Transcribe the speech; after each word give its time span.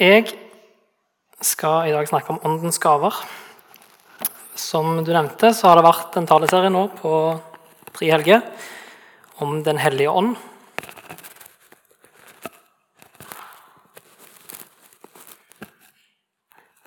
Jeg 0.00 0.30
skal 1.44 1.90
i 1.90 1.92
dag 1.92 2.06
snakke 2.08 2.32
om 2.32 2.38
åndens 2.48 2.78
gaver. 2.80 3.12
Som 4.56 5.02
du 5.04 5.10
nevnte, 5.12 5.50
så 5.52 5.68
har 5.68 5.76
det 5.76 5.84
vært 5.84 6.16
en 6.16 6.28
taleserie 6.30 6.70
nå 6.72 6.86
på 7.02 7.12
tre 7.98 8.08
helger 8.08 8.40
om 9.44 9.58
Den 9.60 9.76
hellige 9.76 10.08
ånd. 10.08 10.38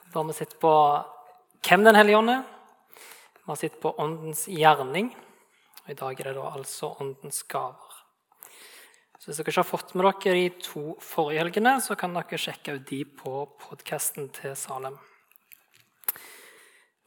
Da 0.09 0.17
har 0.17 0.25
vi 0.31 0.39
sett 0.39 0.57
på 0.57 0.73
hvem 1.69 1.85
Den 1.85 2.01
hellige 2.01 2.17
ånd 2.17 2.33
er. 2.33 2.41
Vi 2.97 3.51
har 3.53 3.61
sett 3.61 3.77
på 3.77 3.93
åndens 3.93 4.47
gjerning. 4.49 5.13
Og 5.85 5.93
I 5.93 6.01
dag 6.01 6.17
er 6.17 6.31
det 6.31 6.39
da 6.41 6.49
altså 6.49 6.95
åndens 6.97 7.45
gaver. 7.45 7.92
Så 9.23 9.29
Hvis 9.29 9.37
dere 9.39 9.51
ikke 9.53 9.61
har 9.61 9.67
fått 9.69 9.91
med 9.95 10.03
dere 10.03 10.31
de 10.35 10.47
to 10.59 10.81
forrige 10.99 11.39
helgene, 11.39 11.71
så 11.79 11.95
kan 11.95 12.11
dere 12.11 12.35
sjekke 12.35 12.73
ut 12.75 12.89
de 12.89 12.97
på 13.07 13.45
podkasten 13.55 14.25
til 14.35 14.51
Salem. 14.59 14.97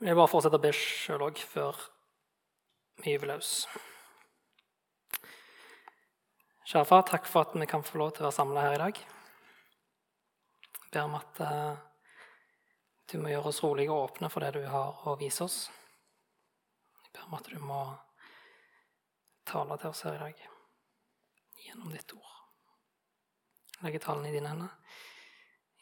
Jeg 0.00 0.16
bare 0.16 0.30
fortsette 0.32 0.56
å 0.56 0.62
be 0.64 0.70
sjøl 0.72 1.27
òg 1.27 1.42
før 1.44 1.77
vi 3.02 3.12
gyver 3.12 3.34
løs. 3.34 3.50
Kjære 6.64 6.88
far, 6.88 7.05
takk 7.12 7.28
for 7.28 7.44
at 7.44 7.52
vi 7.52 7.68
kan 7.68 7.84
få 7.84 8.00
lov 8.00 8.16
til 8.16 8.24
å 8.24 8.30
være 8.30 8.38
samla 8.38 8.64
her 8.64 8.78
i 8.78 8.83
dag. 8.86 9.05
Jeg 10.72 10.96
ber 10.96 11.05
om 11.05 11.20
at 11.20 11.44
uh, 11.44 11.77
du 13.12 13.19
må 13.20 13.36
gjøre 13.36 13.52
oss 13.52 13.60
rolige 13.60 13.92
og 13.92 14.08
åpne 14.08 14.33
for 14.33 14.41
det 14.41 14.56
du 14.56 14.62
har 14.64 15.05
å 15.05 15.20
vise 15.20 15.44
oss. 15.44 15.62
Jeg 17.05 17.12
ber 17.12 17.28
om 17.28 17.41
at 17.44 17.52
du 17.52 17.60
må 17.60 17.86
tale 19.44 19.83
til 19.84 19.92
oss 19.92 20.06
her 20.08 20.16
i 20.16 20.28
dag 20.30 20.46
gjennom 21.65 21.92
ditt 21.92 22.12
ord. 22.16 22.33
Jeg 23.77 23.88
legger 23.88 24.05
talen 24.06 24.27
i 24.28 24.34
dine 24.34 24.51
hender. 24.51 24.73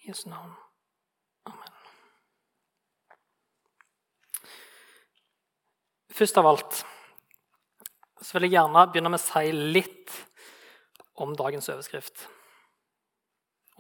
I 0.02 0.10
Jesu 0.10 0.28
navn. 0.28 0.52
Amen. 1.51 1.74
Først 6.15 6.38
av 6.38 6.48
alt 6.51 6.85
så 8.24 8.38
vil 8.38 8.48
jeg 8.48 8.54
gjerne 8.57 8.87
begynne 8.88 9.10
med 9.13 9.21
å 9.21 9.24
si 9.24 9.52
litt 9.52 10.15
om 11.21 11.35
dagens 11.37 11.68
overskrift. 11.71 12.24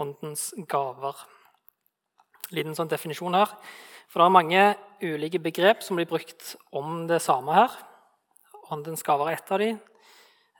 Åndens 0.02 0.50
gaver. 0.70 1.16
Liten 2.54 2.76
sånn 2.76 2.90
definisjon 2.90 3.36
her. 3.38 3.50
For 4.10 4.20
det 4.20 4.26
er 4.26 4.36
mange 4.36 4.64
ulike 5.02 5.40
begrep 5.42 5.82
som 5.82 5.98
blir 5.98 6.08
brukt 6.10 6.54
om 6.76 7.06
det 7.10 7.22
samme 7.24 7.56
her. 7.56 7.72
Åndens 8.74 9.02
gaver 9.06 9.30
er 9.30 9.38
ett 9.38 9.52
av 9.54 9.62
dem. 9.62 9.80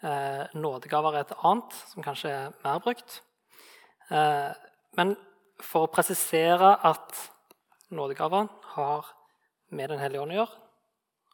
Eh, 0.05 0.47
nådegaver 0.52 1.14
er 1.16 1.24
et 1.24 1.36
annet, 1.48 1.77
som 1.88 2.05
kanskje 2.05 2.28
er 2.28 2.56
mer 2.64 2.80
brukt. 2.84 3.22
Eh, 4.12 4.50
men 4.98 5.14
for 5.64 5.86
å 5.86 5.92
presisere 5.92 6.74
at 6.84 7.20
nådegaver 7.94 8.50
har 8.74 9.08
med 9.70 9.88
Den 9.88 9.98
hellige 9.98 10.20
ånd 10.20 10.34
å 10.34 10.36
gjøre, 10.36 10.58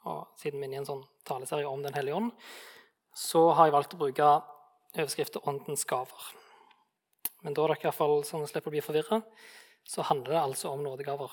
og 0.07 0.39
siden 0.39 0.61
vi 0.61 0.69
er 0.69 0.77
i 0.77 0.79
en 0.81 0.87
sånn 0.87 1.03
taleserie 1.27 1.69
om 1.69 1.83
Den 1.83 1.95
hellige 1.95 2.15
ånd, 2.15 2.31
så 3.15 3.51
har 3.53 3.67
jeg 3.67 3.75
valgt 3.75 3.95
å 3.95 4.01
bruke 4.05 4.31
overskriften 4.95 5.43
'Åndens 5.43 5.85
gaver'. 5.85 6.31
Men 7.43 7.55
da 7.55 7.65
er 7.65 7.75
dere 7.75 7.81
i 7.81 7.89
hvert 7.89 7.99
fall 7.99 8.23
sånn 8.25 8.47
slipper 8.47 8.71
å 8.71 8.77
bli 8.77 8.81
forvirra, 8.81 9.23
så 9.85 10.03
handler 10.03 10.31
det 10.31 10.41
altså 10.41 10.71
om 10.71 10.83
nådegaver. 10.85 11.31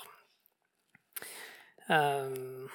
Um, 1.88 2.68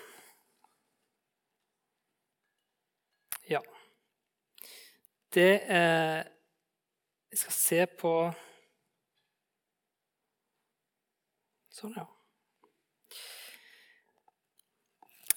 ja. 3.49 3.61
Det 5.33 5.53
eh, 5.65 6.23
Jeg 7.31 7.39
skal 7.41 7.55
se 7.57 7.85
på 7.99 8.11
Sånn, 11.73 11.95
ja. 11.97 12.03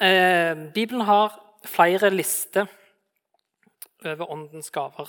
Eh, 0.05 0.53
Bibelen 0.75 1.07
har 1.09 1.33
flere 1.65 2.11
lister 2.13 2.69
over 4.05 4.29
åndens 4.35 4.69
gaver. 4.71 5.09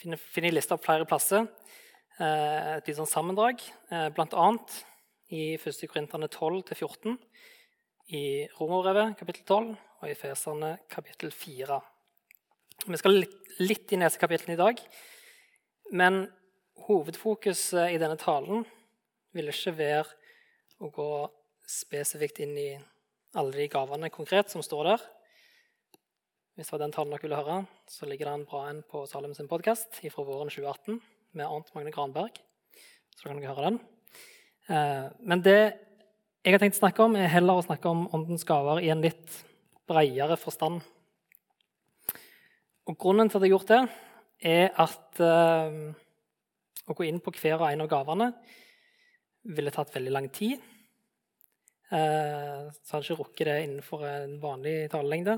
Finner, 0.00 0.16
finner 0.16 0.56
lister 0.56 0.78
opp 0.78 0.86
flere 0.86 1.04
plasser. 1.04 1.44
Eh, 2.16 2.78
et 2.78 2.88
litt 2.88 2.96
sånn 2.96 3.12
sammendrag, 3.12 3.60
eh, 3.92 4.08
bl.a. 4.16 4.48
i 5.28 5.44
1. 5.60 5.84
Korinterne 5.92 6.32
12-14, 6.32 7.20
i 8.16 8.24
Romerbrevet 8.56 9.20
kapittel 9.20 9.44
12 9.44 9.76
og 9.76 10.08
i 10.08 10.16
Feserne 10.18 10.78
kapittel 10.88 11.36
4. 11.36 11.82
Vi 12.88 12.96
skal 12.96 13.18
litt 13.60 13.92
i 13.92 13.98
disse 14.00 14.52
i 14.52 14.56
dag, 14.56 14.78
men 15.92 16.22
hovedfokuset 16.86 17.92
i 17.92 17.98
denne 18.00 18.16
talen 18.16 18.62
vil 19.36 19.50
ikke 19.52 19.74
være 19.76 20.06
å 20.80 20.88
gå 20.88 21.08
spesifikt 21.68 22.40
inn 22.40 22.54
i 22.56 22.70
alle 23.36 23.52
de 23.52 23.66
gavene 23.68 24.08
konkret 24.10 24.48
som 24.48 24.64
står 24.64 24.88
der. 24.88 25.04
Hvis 26.56 26.70
det 26.70 26.74
var 26.74 26.82
den 26.86 26.94
talen 26.94 27.12
dere 27.12 27.24
ville 27.26 27.40
høre, 27.40 27.58
så 27.84 28.08
ligger 28.08 28.30
det 28.30 28.38
en 28.38 28.46
bra 28.48 28.62
en 28.70 28.80
på 28.88 29.04
Salem 29.10 29.34
sin 29.36 29.50
podkast 29.50 30.00
fra 30.00 30.24
våren 30.24 30.48
2018 30.48 30.96
med 31.36 31.46
Arnt 31.46 31.68
Magne 31.76 31.92
Granberg. 31.92 32.40
Så 33.12 33.28
kan 33.28 33.42
dere 33.42 33.52
høre 33.52 33.66
den. 33.68 33.78
Eh, 34.72 35.04
men 35.20 35.44
det 35.44 35.60
jeg 36.40 36.56
har 36.56 36.64
tenkt 36.64 36.78
å 36.78 36.86
snakke 36.86 37.04
om, 37.04 37.18
er 37.20 37.28
heller 37.28 37.60
å 37.60 37.66
snakke 37.66 37.92
om 37.92 38.06
åndens 38.16 38.46
gaver 38.48 38.80
i 38.80 38.88
en 38.88 39.04
litt 39.04 39.36
bredere 39.90 40.40
forstand. 40.40 40.80
Og 42.88 42.96
Grunnen 42.98 43.28
til 43.28 43.38
at 43.38 43.44
jeg 43.44 43.50
har 43.50 43.58
gjort 43.58 43.72
det, 43.72 43.80
er 44.40 44.70
at 44.80 45.20
uh, 45.20 45.90
å 46.88 46.96
gå 46.96 47.06
inn 47.06 47.20
på 47.22 47.32
hver 47.36 47.58
og 47.58 47.68
en 47.68 47.84
av 47.84 47.90
gavene 47.90 48.30
ville 49.56 49.72
tatt 49.74 49.92
veldig 49.94 50.14
lang 50.14 50.28
tid. 50.32 50.62
Uh, 51.90 52.70
så 52.80 52.96
hadde 52.96 53.04
jeg 53.04 53.10
ikke 53.10 53.20
rukket 53.20 53.50
det 53.50 53.58
innenfor 53.66 54.06
en 54.08 54.38
vanlig 54.42 54.74
talelengde. 54.92 55.36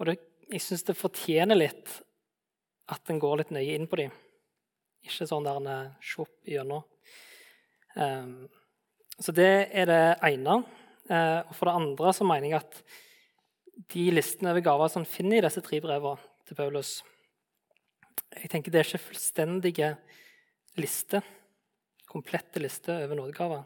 Og 0.00 0.08
det, 0.08 0.16
jeg 0.52 0.64
syns 0.64 0.86
det 0.88 0.98
fortjener 0.98 1.58
litt 1.58 1.92
at 2.92 3.12
en 3.12 3.20
går 3.20 3.42
litt 3.42 3.54
nøye 3.54 3.76
inn 3.76 3.88
på 3.90 4.00
dem. 4.00 4.16
Ikke 5.04 5.28
sånn 5.28 5.46
der 5.46 5.60
en 5.60 5.70
er 5.70 5.94
sjopp 6.04 6.48
gjennom. 6.48 6.84
Um, 7.98 8.48
så 9.20 9.34
det 9.36 9.52
er 9.76 9.90
det 9.90 10.02
ene. 10.24 10.62
Uh, 11.10 11.40
og 11.44 11.56
for 11.58 11.68
det 11.68 11.78
andre 11.82 12.16
så 12.16 12.26
mener 12.26 12.48
jeg 12.48 12.62
at 12.62 12.84
de 13.92 14.10
listene 14.14 14.52
over 14.52 14.64
gaver 14.64 14.92
som 14.92 15.08
finner 15.08 15.40
i 15.40 15.44
disse 15.44 15.62
tre 15.64 15.80
brevene 15.82 16.31
til 16.48 16.58
Paulus 16.58 17.02
Jeg 18.32 18.50
tenker 18.52 18.72
Det 18.72 18.80
er 18.80 18.88
ikke 18.88 19.06
fullstendige 19.10 19.92
lister, 20.80 21.20
komplette 22.08 22.60
lister 22.62 23.02
over 23.04 23.18
nådegaver. 23.18 23.64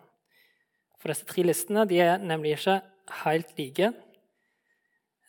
For 0.98 1.12
disse 1.12 1.26
tre 1.28 1.44
listene 1.46 1.84
de 1.86 2.00
er 2.02 2.18
nemlig 2.18 2.56
ikke 2.56 2.80
helt 3.22 3.52
like, 3.60 3.92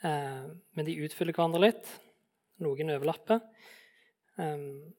uh, 0.02 0.48
men 0.74 0.88
de 0.88 0.98
utfyller 1.06 1.38
hverandre 1.38 1.62
litt. 1.68 1.92
Noen 2.66 2.96
overlapper. 2.96 3.44
Um, 4.42 4.90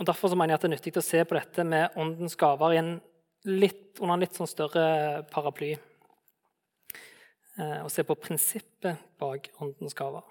og 0.00 0.08
Derfor 0.10 0.32
så 0.32 0.38
mener 0.38 0.54
jeg 0.54 0.58
at 0.58 0.66
det 0.66 0.70
er 0.72 0.74
nyttig 0.74 0.96
å 0.98 1.06
se 1.06 1.22
på 1.22 1.38
dette 1.38 1.66
med 1.70 1.94
åndens 2.02 2.34
gaver 2.38 2.74
litt, 3.46 4.00
under 4.00 4.16
en 4.16 4.24
litt 4.24 4.34
sånn 4.34 4.50
større 4.50 4.86
paraply. 5.30 5.76
Eh, 7.54 7.80
og 7.84 7.90
se 7.94 8.02
på 8.02 8.16
prinsippet 8.18 9.04
bak 9.20 9.52
åndens 9.62 9.94
gaver. 9.94 10.24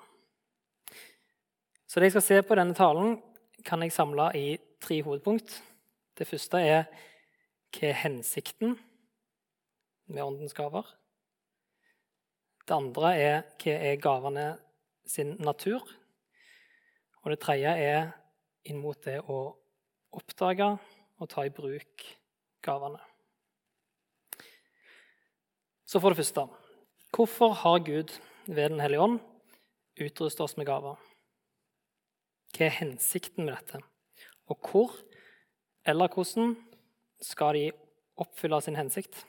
Så 1.93 2.01
det 2.01 2.07
jeg 2.07 2.13
skal 2.15 2.23
se 2.25 2.37
på 2.41 2.55
denne 2.57 2.73
talen, 2.73 3.19
kan 3.61 3.83
jeg 3.85 3.93
samle 3.93 4.31
i 4.33 4.55
tre 4.81 4.95
hovedpunkt. 5.05 5.59
Det 6.17 6.25
første 6.25 6.57
er 6.57 6.87
hva 7.69 7.91
er 7.91 7.99
hensikten 7.99 8.73
med 10.09 10.23
åndens 10.23 10.57
gaver? 10.57 10.89
Det 12.65 12.73
andre 12.73 13.13
er 13.13 13.37
hva 13.61 13.77
er 13.91 14.01
gavene 14.01 14.47
sin 15.05 15.35
natur? 15.37 15.85
Og 17.21 17.29
det 17.29 17.39
tredje 17.45 17.77
er 17.85 18.09
inn 18.65 18.81
mot 18.81 18.97
det 19.05 19.19
å 19.29 19.45
oppdage 20.17 20.73
og 20.73 21.29
ta 21.29 21.45
i 21.45 21.53
bruk 21.53 22.09
gavene. 22.65 23.05
Så 25.85 26.01
for 26.01 26.09
det 26.09 26.23
første 26.25 26.49
hvorfor 27.13 27.53
har 27.61 27.85
Gud 27.85 28.17
ved 28.47 28.71
Den 28.71 28.81
hellige 28.81 29.11
ånd 29.11 29.19
utrustet 30.01 30.41
oss 30.41 30.57
med 30.57 30.65
gaver? 30.65 30.97
Hva 32.53 32.67
er 32.67 32.77
hensikten 32.77 33.47
med 33.47 33.55
dette? 33.55 33.81
Og 34.51 34.69
hvor 34.69 34.97
eller 35.85 36.07
hvordan 36.07 36.55
skal 37.23 37.57
de 37.57 37.71
oppfylle 38.19 38.61
sin 38.61 38.77
hensikt? 38.77 39.25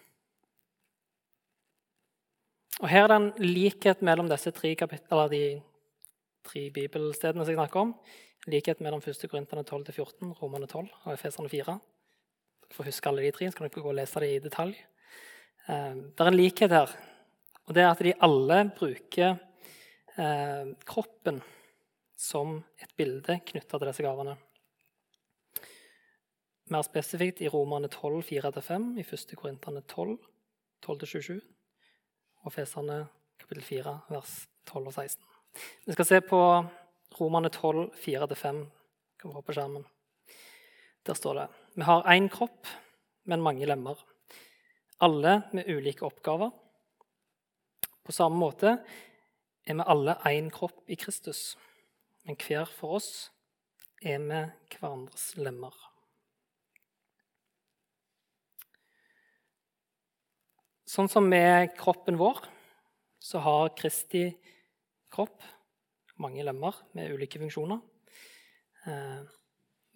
Og 2.82 2.88
Her 2.91 3.05
er 3.05 3.09
det 3.09 3.17
en 3.17 3.32
likhet 3.41 4.03
mellom 4.03 4.29
disse 4.29 4.50
tre, 4.50 4.75
eller 4.75 5.29
de 5.31 5.44
tre 6.44 6.69
bibelstedene 6.71 7.44
som 7.44 7.55
jeg 7.55 7.59
snakker 7.59 7.81
om 7.81 7.94
likhet 8.50 8.81
mellom 8.85 9.00
1. 9.00 9.27
Korinterne 9.31 9.65
12-14, 9.65 10.35
Romane 10.41 10.69
12 10.69 10.88
og 11.05 11.12
Efeserne 11.15 11.49
4. 11.49 11.77
Dere 12.65 12.77
får 12.77 12.88
huske 12.91 13.11
alle 13.11 13.25
de 13.25 13.32
tre, 13.32 13.49
så 13.49 13.59
kan 13.59 13.69
dere 13.69 13.85
gå 13.85 13.93
og 13.93 13.99
lese 13.99 14.23
det 14.23 14.31
i 14.35 14.43
detalj. 14.44 14.77
Eh, 15.69 15.97
det 16.12 16.20
er 16.25 16.31
en 16.31 16.38
likhet 16.38 16.75
her, 16.75 16.94
og 17.65 17.77
det 17.77 17.85
er 17.85 17.91
at 17.91 18.05
de 18.05 18.15
alle 18.27 18.61
bruker 18.77 19.37
eh, 20.20 20.73
kroppen 20.85 21.41
som 22.25 22.56
et 22.81 22.93
bilde 22.97 23.38
knytta 23.50 23.79
til 23.79 23.91
disse 23.91 24.05
gavene. 24.05 24.37
mer 26.71 26.82
spesifikt 26.82 27.43
i 27.43 27.49
Romerne 27.49 27.88
12, 27.88 28.23
4-5, 28.25 28.87
i 28.99 29.05
1. 29.05 29.37
Korinterne 29.37 29.82
12, 29.82 30.17
12-27 30.87 31.41
og 32.44 32.53
Feserne 32.53 33.06
kapittel 33.41 33.65
4, 33.65 33.93
vers 34.09 34.32
12 34.67 34.87
og 34.87 34.93
16. 34.93 35.23
Vi 35.87 35.93
skal 35.93 36.09
se 36.09 36.21
på 36.25 36.41
Romerne 37.21 37.50
12, 37.53 37.91
4-5. 38.00 38.65
Kan 39.20 39.31
vi 39.31 39.43
på 39.44 39.55
skjermen. 39.55 39.85
Der 41.06 41.15
står 41.15 41.35
det 41.35 41.49
Vi 41.77 41.82
har 41.82 42.09
én 42.09 42.29
kropp, 42.29 42.67
men 43.25 43.43
mange 43.43 43.67
lemmer. 43.67 43.99
Alle 45.00 45.43
med 45.53 45.69
ulike 45.69 46.05
oppgaver. 46.05 46.50
På 48.05 48.12
samme 48.12 48.37
måte 48.37 48.79
er 49.67 49.75
vi 49.75 49.87
alle 49.87 50.17
én 50.29 50.50
kropp 50.50 50.88
i 50.88 50.97
Kristus, 50.97 51.56
men 52.25 52.38
hver 52.41 52.69
for 52.69 52.99
oss 52.99 53.11
er 54.05 54.21
vi 54.21 54.41
hverandres 54.76 55.32
lemmer. 55.41 55.75
Sånn 60.88 61.09
som 61.11 61.26
med 61.26 61.73
kroppen 61.79 62.19
vår, 62.21 62.44
så 63.19 63.41
har 63.43 63.73
Kristi 63.79 64.29
kropp 65.12 65.43
mange 66.23 66.44
lemmer 66.44 66.76
med 66.94 67.15
ulike 67.17 67.41
funksjoner. 67.41 67.81
Eh, 68.87 69.25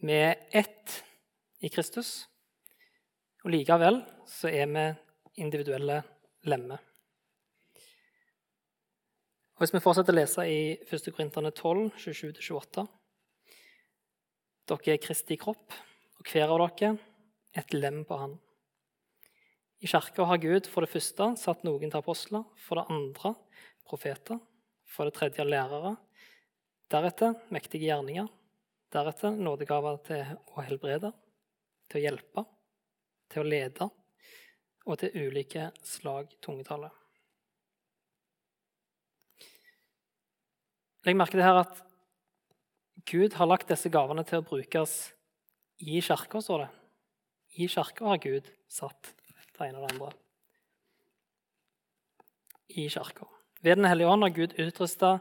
vi 0.02 0.16
er 0.16 0.48
ett 0.50 0.96
i 1.60 1.70
Kristus, 1.70 2.26
og 3.44 3.52
likevel 3.54 4.00
så 4.26 4.50
er 4.50 4.70
vi 4.72 4.86
individuelle 5.44 6.00
lemmer. 6.48 6.87
Og 9.58 9.64
Hvis 9.64 9.72
vi 9.74 9.78
fortsetter 9.82 10.14
å 10.14 10.18
lese 10.20 10.42
i 10.46 10.58
1. 10.86 11.08
Korinterne 11.10 11.50
12, 11.50 11.88
27-28 11.98 12.82
Dere 14.70 14.92
er 14.92 15.00
Kristi 15.02 15.34
kropp, 15.34 15.74
og 16.14 16.30
hver 16.30 16.52
av 16.54 16.62
dere 16.62 16.92
et 17.58 17.74
lem 17.74 18.04
på 18.06 18.20
Han. 18.20 18.36
I 19.82 19.90
kirka 19.90 20.28
har 20.30 20.38
Gud 20.38 20.68
for 20.70 20.86
det 20.86 20.92
første 20.92 21.26
satt 21.42 21.66
noen 21.66 21.90
til 21.90 21.98
apostler, 21.98 22.44
for 22.54 22.78
det 22.78 22.86
andre 22.94 23.32
profeter, 23.82 24.38
for 24.86 25.10
det 25.10 25.16
tredje 25.18 25.48
lærere, 25.48 25.96
deretter 26.94 27.34
mektige 27.50 27.90
gjerninger, 27.90 28.30
deretter 28.94 29.34
nådegaver 29.42 29.98
til 30.06 30.38
å 30.54 30.68
helbrede, 30.68 31.10
til 31.90 31.98
å 31.98 32.04
hjelpe, 32.06 32.46
til 33.26 33.42
å 33.42 33.50
lede 33.56 33.90
og 34.86 35.02
til 35.02 35.18
ulike 35.18 35.72
slag 35.82 36.30
tungetale. 36.46 36.94
Legg 41.08 41.16
merke 41.16 41.38
til 41.38 41.46
her 41.46 41.62
at 41.62 41.78
Gud 43.08 43.32
har 43.38 43.48
lagt 43.48 43.70
disse 43.70 43.88
gavene 43.88 44.26
til 44.28 44.42
å 44.42 44.44
brukes 44.44 44.96
i 45.80 46.02
kirka, 46.04 46.42
står 46.44 46.66
det. 46.66 46.70
I 47.56 47.68
kirka 47.72 48.10
har 48.10 48.20
Gud 48.20 48.50
satt 48.68 49.14
det 49.16 49.70
ene 49.70 49.80
og 49.80 49.86
det 49.86 49.94
andre 49.94 50.10
i 52.76 52.84
kirka. 52.92 53.24
Ved 53.64 53.80
Den 53.80 53.88
hellige 53.88 54.12
ånd 54.12 54.22
har 54.22 54.36
Gud 54.36 54.54
utrusta 54.60 55.16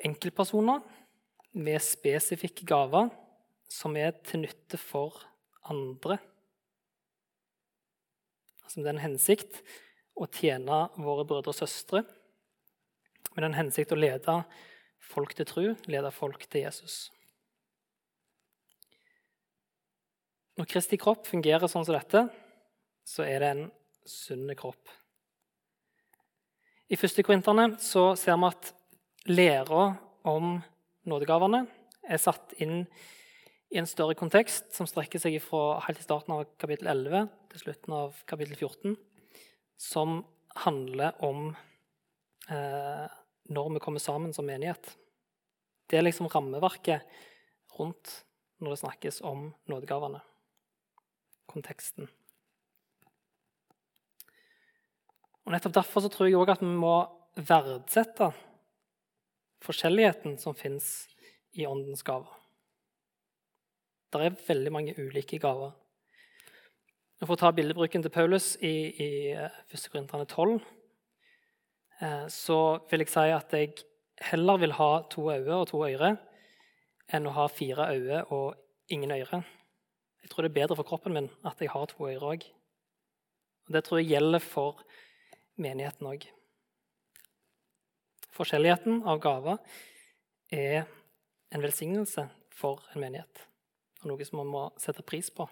enkeltpersoner 0.00 0.80
med 1.52 1.84
spesifikke 1.84 2.64
gaver 2.66 3.12
som 3.70 3.96
er 4.00 4.16
til 4.24 4.46
nytte 4.46 4.80
for 4.80 5.20
andre. 5.68 6.16
Altså 8.64 8.80
med 8.80 8.88
den 8.94 9.04
hensikt 9.04 9.60
å 10.16 10.26
tjene 10.26 10.86
våre 10.96 11.28
brødre 11.28 11.52
og 11.52 11.60
søstre. 11.60 12.06
Med 13.34 13.46
den 13.46 13.56
hensikt 13.58 13.92
å 13.94 13.98
lede 13.98 14.38
folk 15.04 15.34
til 15.36 15.48
tro, 15.48 15.66
lede 15.90 16.10
folk 16.14 16.46
til 16.48 16.64
Jesus. 16.64 17.08
Når 20.54 20.68
Kristi 20.70 20.98
kropp 21.02 21.26
fungerer 21.26 21.66
sånn 21.66 21.86
som 21.86 21.96
dette, 21.96 22.28
så 23.04 23.24
er 23.26 23.42
det 23.42 23.50
en 23.54 23.64
sunn 24.06 24.52
kropp. 24.56 24.92
I 26.92 26.98
første 27.00 27.24
Korinterne 27.26 27.72
ser 27.80 28.38
vi 28.38 28.48
at 28.48 28.70
læra 29.26 29.84
om 30.30 30.58
nådegavene 31.08 31.64
er 32.04 32.20
satt 32.20 32.54
inn 32.62 32.84
i 33.74 33.80
en 33.80 33.88
større 33.88 34.14
kontekst 34.14 34.76
som 34.76 34.86
strekker 34.86 35.18
seg 35.18 35.40
fra 35.42 35.80
helt 35.88 35.98
til 35.98 36.06
starten 36.06 36.36
av 36.36 36.44
kapittel 36.60 36.92
11 36.92 37.26
til 37.50 37.64
slutten 37.64 37.96
av 37.96 38.20
kapittel 38.30 38.54
14, 38.54 38.94
som 39.80 40.20
handler 40.62 41.16
om 41.24 41.48
eh, 42.52 43.08
når 43.52 43.74
vi 43.74 43.82
kommer 43.84 44.02
sammen 44.02 44.32
som 44.32 44.46
menighet. 44.48 44.94
Det 45.90 45.98
er 45.98 46.06
liksom 46.06 46.30
rammeverket 46.32 47.04
rundt 47.78 48.24
når 48.62 48.74
det 48.74 48.82
snakkes 48.84 49.20
om 49.26 49.50
nådegavene. 49.68 50.22
Konteksten. 51.50 52.08
Og 55.44 55.52
Nettopp 55.52 55.76
derfor 55.76 56.04
så 56.04 56.08
tror 56.08 56.30
jeg 56.30 56.38
også 56.40 56.56
at 56.56 56.64
vi 56.64 56.72
må 56.72 56.94
verdsette 57.36 58.30
forskjelligheten 59.64 60.38
som 60.40 60.56
fins 60.56 61.06
i 61.52 61.66
åndens 61.68 62.04
gaver. 62.06 62.32
Det 64.12 64.22
er 64.22 64.38
veldig 64.46 64.72
mange 64.72 64.94
ulike 64.96 65.40
gaver. 65.42 65.74
For 67.24 67.36
å 67.36 67.40
ta 67.40 67.50
bildebruken 67.54 68.02
til 68.04 68.12
Paulus 68.12 68.54
i, 68.60 68.74
i 69.00 69.08
1. 69.32 69.44
Eh, 69.72 69.84
Korinterne 69.90 70.26
12, 70.28 70.56
eh, 70.58 70.64
så 72.32 72.58
vil 72.90 73.04
jeg 73.04 73.12
si 73.12 73.26
at 73.32 73.54
jeg 73.56 73.74
heller 74.30 74.60
vil 74.60 74.74
ha 74.76 74.90
to 75.10 75.26
øyne 75.32 75.60
og 75.60 75.68
to 75.70 75.82
ører 75.86 76.18
enn 77.14 77.28
å 77.28 77.34
ha 77.36 77.46
fire 77.52 77.88
øyne 77.94 78.22
og 78.34 78.54
ingen 78.92 79.12
ører. 79.14 79.44
Jeg 80.22 80.30
tror 80.32 80.44
det 80.44 80.50
er 80.52 80.60
bedre 80.60 80.76
for 80.78 80.88
kroppen 80.88 81.14
min 81.16 81.30
at 81.44 81.60
jeg 81.60 81.72
har 81.72 81.88
to 81.90 82.06
ører 82.08 82.28
òg. 82.34 82.46
Det 83.68 83.84
tror 83.84 84.00
jeg 84.00 84.12
gjelder 84.12 84.44
for 84.44 84.84
menigheten 85.60 86.08
òg. 86.08 86.26
Forskjelligheten 88.34 89.04
av 89.06 89.20
gaver 89.22 89.60
er 90.52 90.88
en 91.54 91.62
velsignelse 91.62 92.26
for 92.54 92.82
en 92.92 93.04
menighet. 93.04 93.44
Og 94.02 94.10
noe 94.10 94.26
som 94.26 94.40
man 94.42 94.50
må 94.50 94.64
sette 94.80 95.04
pris 95.06 95.30
på. 95.30 95.46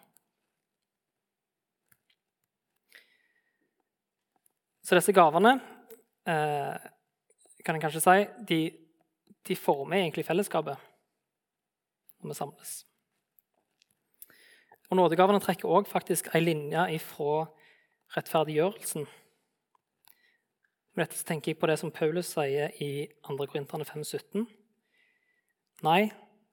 Så 4.83 4.99
disse 4.99 5.15
gavene 5.15 5.55
eh, 6.29 6.77
kan 7.65 7.77
en 7.77 7.83
kanskje 7.83 8.03
si, 8.05 8.19
de, 8.49 8.61
de 9.49 9.57
former 9.57 10.03
egentlig 10.03 10.27
fellesskapet 10.27 10.77
når 12.23 12.33
vi 12.33 12.39
samles. 12.39 12.77
Og 14.91 14.99
Nådegavene 14.99 15.41
trekker 15.41 15.71
òg 15.73 15.89
faktisk 15.89 16.29
ei 16.35 16.43
linje 16.45 16.85
ifra 16.99 17.47
rettferdiggjørelsen 18.17 19.07
med 20.93 21.09
dette 21.09 21.25
tenker 21.25 21.53
jeg 21.53 21.59
på 21.61 21.69
det 21.71 21.79
som 21.81 21.93
Paulus 21.95 22.35
sier 22.35 22.75
i 22.85 23.07
2. 23.25 23.37
Korinterne 23.49 23.87
5,17. 23.89 24.45
Nei, 25.87 26.11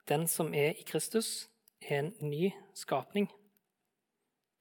den 0.08 0.28
som 0.32 0.54
er 0.56 0.78
i 0.80 0.86
Kristus, 0.88 1.50
er 1.84 2.06
en 2.06 2.14
ny 2.24 2.54
skapning. 2.76 3.28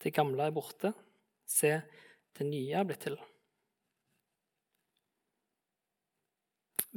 Det 0.02 0.10
gamle 0.14 0.48
er 0.48 0.54
borte. 0.54 0.90
Se, 1.46 1.76
det 2.34 2.46
nye 2.46 2.74
er 2.74 2.88
blitt 2.88 3.06
til. 3.06 3.14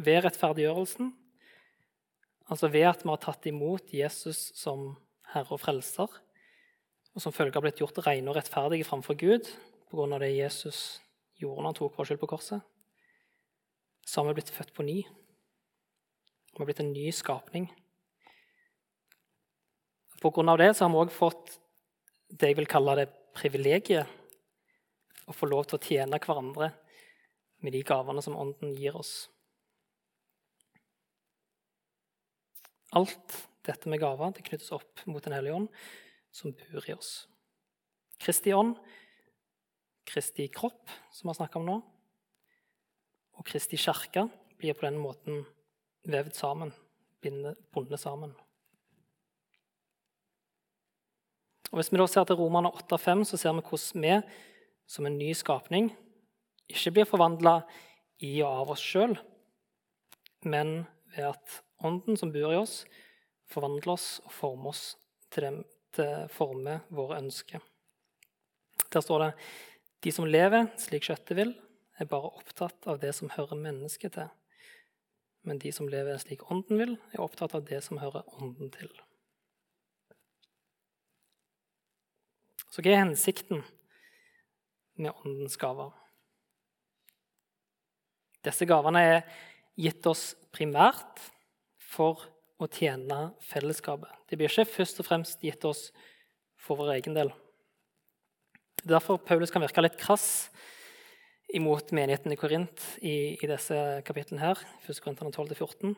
Ved 0.01 0.24
rettferdiggjørelsen, 0.25 1.12
altså 2.50 2.70
ved 2.74 2.88
at 2.89 3.03
vi 3.05 3.12
har 3.12 3.22
tatt 3.22 3.46
imot 3.50 3.93
Jesus 3.93 4.50
som 4.58 4.96
Herre 5.34 5.55
og 5.55 5.62
Frelser, 5.62 6.10
og 7.12 7.24
som 7.24 7.36
følge 7.36 7.53
har 7.58 7.63
blitt 7.65 7.81
gjort 7.81 8.00
rene 8.05 8.31
og 8.31 8.38
rettferdige 8.39 8.88
framfor 8.88 9.17
Gud 9.20 9.50
pga. 9.91 10.20
det 10.20 10.31
Jesus 10.38 11.01
gjorde 11.38 11.62
når 11.62 11.70
han 11.70 11.79
tok 11.79 11.98
vår 11.98 12.10
skyld 12.10 12.22
på 12.22 12.31
korset, 12.31 12.62
så 14.08 14.22
har 14.22 14.29
vi 14.29 14.39
blitt 14.39 14.53
født 14.55 14.74
på 14.74 14.84
ny. 14.84 15.01
Vi 16.51 16.58
har 16.60 16.65
blitt 16.65 16.79
en 16.84 16.93
ny 16.93 17.12
skapning. 17.12 17.70
Av 20.24 20.58
det 20.58 20.75
så 20.75 20.86
har 20.86 20.91
vi 20.93 21.01
òg 21.01 21.12
fått 21.12 21.58
det 22.29 22.51
jeg 22.51 22.58
vil 22.60 22.70
kalle 22.70 22.96
det 23.00 23.08
privilegiet 23.36 24.08
å 25.27 25.34
få 25.36 25.48
lov 25.50 25.65
til 25.67 25.77
å 25.79 25.84
tjene 25.84 26.20
hverandre 26.22 26.72
med 27.62 27.74
de 27.74 27.81
gavene 27.86 28.22
som 28.24 28.38
Ånden 28.38 28.75
gir 28.77 28.96
oss. 28.98 29.29
Alt 32.91 33.38
dette 33.67 33.89
med 33.89 34.01
gaver 34.01 34.33
det 34.36 34.43
knyttes 34.48 34.71
opp 34.75 35.03
mot 35.07 35.24
Den 35.24 35.36
hellige 35.38 35.55
ånd, 35.55 35.69
som 36.31 36.51
bor 36.55 36.89
i 36.89 36.95
oss. 36.95 37.27
Kristi 38.21 38.53
ånd, 38.53 38.75
Kristi 40.07 40.48
kropp, 40.51 40.89
som 41.13 41.27
vi 41.27 41.31
har 41.31 41.39
snakka 41.39 41.60
om 41.60 41.67
nå, 41.67 41.77
og 43.38 43.48
Kristi 43.48 43.79
kirke 43.79 44.25
blir 44.60 44.75
på 44.77 44.86
den 44.86 45.00
måten 45.01 45.45
vevd 46.10 46.36
sammen, 46.36 46.74
bundet 47.21 48.01
sammen. 48.01 48.33
Og 51.71 51.79
Hvis 51.79 51.91
vi 51.93 52.01
da 52.01 52.07
ser 52.12 52.25
til 52.27 52.36
Romerne 52.36 52.74
8,5, 52.75 53.24
så 53.24 53.38
ser 53.39 53.55
vi 53.55 53.63
hvordan 53.63 54.03
vi 54.03 54.15
som 54.91 55.07
en 55.07 55.17
ny 55.17 55.31
skapning 55.38 55.93
ikke 56.67 56.91
blir 56.91 57.07
forvandla 57.07 57.62
i 58.19 58.33
og 58.43 58.51
av 58.51 58.74
oss 58.75 58.83
sjøl, 58.83 59.15
men 60.43 60.81
ved 61.15 61.31
at 61.31 61.62
Ånden 61.83 62.17
som 62.17 62.31
bor 62.31 62.53
i 62.53 62.59
oss, 62.59 62.83
forvandler 63.50 63.95
oss 63.95 64.07
og 64.25 64.33
former 64.35 64.71
oss 64.73 64.83
til 65.33 65.47
dem, 65.47 65.59
til 65.95 66.27
forme 66.31 66.79
våre 66.93 67.19
ønsker. 67.19 67.63
Der 68.91 69.03
står 69.03 69.25
det 69.25 69.31
de 70.05 70.11
som 70.13 70.25
lever 70.25 70.69
slik 70.81 71.05
kjøttet 71.09 71.38
vil, 71.38 71.53
er 72.00 72.09
bare 72.09 72.31
opptatt 72.33 72.88
av 72.89 73.00
det 73.01 73.11
som 73.13 73.29
hører 73.33 73.59
mennesket 73.59 74.15
til. 74.17 74.29
Men 75.45 75.59
de 75.61 75.71
som 75.73 75.89
lever 75.89 76.17
slik 76.21 76.43
ånden 76.53 76.79
vil, 76.81 76.95
er 77.13 77.23
opptatt 77.23 77.55
av 77.57 77.65
det 77.65 77.81
som 77.85 78.00
hører 78.01 78.25
ånden 78.38 78.71
til. 78.73 78.89
Så 82.71 82.81
hva 82.81 82.93
er 82.93 83.03
hensikten 83.03 83.65
med 85.01 85.11
åndens 85.25 85.57
gaver? 85.59 85.91
Disse 88.45 88.65
gavene 88.65 89.01
er 89.05 89.19
gitt 89.77 90.05
oss 90.09 90.31
primært 90.53 91.19
for 91.91 92.24
å 92.62 92.67
tjene 92.71 93.31
fellesskapet. 93.43 94.12
Det 94.29 94.38
blir 94.39 94.51
ikke 94.51 94.69
først 94.69 95.01
og 95.01 95.07
fremst 95.07 95.43
gitt 95.43 95.65
oss 95.67 95.89
for 96.62 96.79
vår 96.79 96.95
egen 97.00 97.17
del. 97.17 97.31
Det 98.81 98.89
er 98.89 98.98
derfor 98.98 99.19
Paulus 99.21 99.51
kan 99.53 99.63
virke 99.63 99.83
litt 99.83 99.98
krass 100.00 100.50
imot 101.53 101.91
menigheten 101.93 102.31
i 102.33 102.38
Korint 102.39 102.83
i, 103.03 103.36
i 103.36 103.50
disse 103.50 103.77
kapitlene. 104.07 104.41
her, 104.41 104.62
1. 104.88 105.01
Korinterne 105.03 105.33
12-14. 105.36 105.95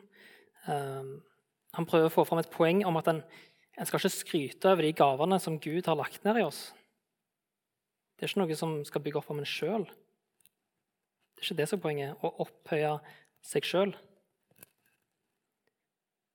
Um, 0.66 1.12
han 1.76 1.86
prøver 1.88 2.08
å 2.08 2.14
få 2.14 2.24
fram 2.26 2.40
et 2.42 2.50
poeng 2.52 2.82
om 2.88 2.98
at 2.98 3.10
en, 3.12 3.20
en 3.78 3.88
skal 3.88 4.00
ikke 4.00 4.14
skryte 4.16 4.72
over 4.72 4.86
de 4.86 4.94
gavene 4.96 5.38
som 5.42 5.60
Gud 5.62 5.86
har 5.86 5.98
lagt 6.00 6.24
ned 6.26 6.40
i 6.40 6.46
oss. 6.46 6.66
Det 8.14 8.26
er 8.26 8.32
ikke 8.32 8.42
noe 8.44 8.58
som 8.58 8.76
skal 8.86 9.04
bygge 9.04 9.20
opp 9.20 9.30
om 9.34 9.42
en 9.42 9.48
sjøl. 9.48 9.86
Det 11.34 11.42
er 11.42 11.48
ikke 11.48 11.60
det 11.60 11.68
som 11.70 11.78
er 11.78 11.84
poenget, 11.86 12.20
å 12.24 12.34
opphøye 12.46 12.96
seg 13.44 13.66
sjøl. 13.68 13.94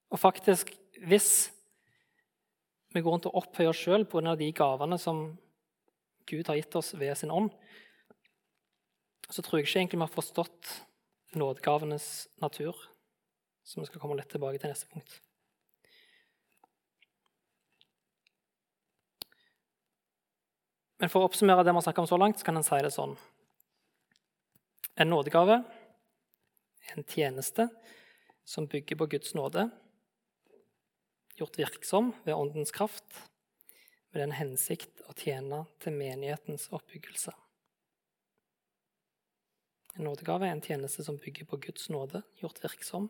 Og 0.10 0.20
faktisk, 0.20 0.72
hvis 1.06 1.50
vi 2.94 3.02
går 3.02 3.14
rundt 3.14 3.28
og 3.30 3.38
opphøyer 3.44 3.72
oss 3.72 3.82
sjøl 3.84 4.06
pga. 4.10 4.36
de 4.36 4.52
gavene 4.54 4.98
som 4.98 5.38
Gud 6.30 6.48
har 6.48 6.58
gitt 6.58 6.76
oss 6.76 6.94
ved 6.94 7.16
sin 7.18 7.32
ånd, 7.32 7.50
så 9.30 9.42
tror 9.42 9.60
jeg 9.60 9.68
ikke 9.68 9.80
egentlig 9.80 10.00
vi 10.00 10.08
har 10.08 10.14
forstått 10.14 10.70
nådegavenes 11.38 12.28
natur, 12.42 12.76
som 13.64 13.82
vi 13.82 13.90
skal 13.90 14.02
komme 14.02 14.18
litt 14.18 14.30
tilbake 14.30 14.58
til 14.58 14.74
neste 14.74 14.90
punkt. 14.90 15.20
Men 21.00 21.10
for 21.10 21.22
å 21.22 21.30
oppsummere 21.30 21.64
det 21.64 21.72
vi 21.72 21.78
har 21.78 21.86
snakka 21.86 22.02
om 22.02 22.10
så 22.10 22.18
langt, 22.18 22.40
så 22.40 22.50
kan 22.50 22.58
en 22.58 22.66
si 22.66 22.82
det 22.84 22.92
sånn. 22.92 23.14
En 25.00 25.14
nådegave 25.14 25.62
en 26.98 27.04
tjeneste 27.04 27.68
som 28.46 28.68
bygger 28.68 28.96
på 28.96 29.06
Guds 29.06 29.34
nåde, 29.34 29.70
gjort 31.40 31.60
virksom 31.60 32.14
ved 32.26 32.36
Åndens 32.36 32.72
kraft, 32.76 33.22
med 34.12 34.24
den 34.24 34.34
hensikt 34.38 35.04
å 35.08 35.14
tjene 35.18 35.64
til 35.84 35.96
menighetens 35.96 36.68
oppbyggelse. 36.74 37.34
En 39.98 40.06
nådegave 40.08 40.48
er 40.48 40.56
en 40.56 40.64
tjeneste 40.64 41.04
som 41.04 41.18
bygger 41.20 41.48
på 41.50 41.60
Guds 41.66 41.90
nåde, 41.92 42.22
gjort 42.42 42.62
virksom 42.64 43.10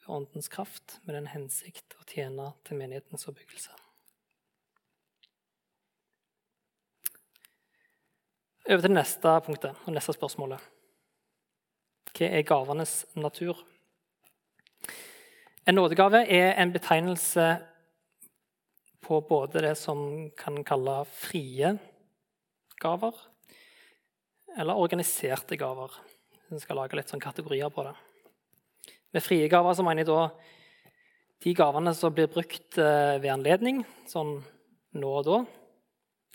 ved 0.00 0.10
Åndens 0.16 0.48
kraft, 0.52 0.98
med 1.04 1.16
den 1.18 1.30
hensikt 1.32 1.96
å 1.98 2.06
tjene 2.08 2.52
til 2.64 2.80
menighetens 2.80 3.26
oppbyggelse. 3.30 3.74
Over 8.70 8.84
til 8.84 8.94
neste 8.94 9.32
punktet 9.42 9.78
og 9.82 9.94
neste 9.96 10.14
spørsmålet. 10.14 10.62
Hva 12.14 12.28
er 12.28 12.46
gavenes 12.46 13.00
natur? 13.18 13.58
En 15.68 15.74
nådegave 15.76 16.22
er 16.24 16.54
en 16.56 16.72
betegnelse 16.72 17.46
på 19.04 19.20
både 19.20 19.60
det 19.60 19.74
som 19.76 20.30
kan 20.38 20.62
kalle 20.64 21.02
frie 21.04 21.74
gaver, 22.80 23.12
eller 24.56 24.80
organiserte 24.80 25.58
gaver. 25.60 25.92
Vi 26.48 26.60
skal 26.62 26.80
lage 26.80 26.96
litt 26.96 27.12
sånn 27.12 27.20
kategorier 27.20 27.68
på 27.68 27.84
det. 27.84 27.92
Med 29.12 29.22
frie 29.22 29.50
gaver 29.52 29.76
så 29.76 29.84
mener 29.84 30.00
jeg 30.00 30.08
da 30.08 30.22
de 31.44 31.54
gavene 31.56 31.92
som 31.94 32.16
blir 32.16 32.32
brukt 32.32 32.80
eh, 32.80 33.20
ved 33.20 33.30
anledning, 33.34 33.84
sånn 34.08 34.38
nå 34.96 35.12
og 35.20 35.28
da. 35.28 35.38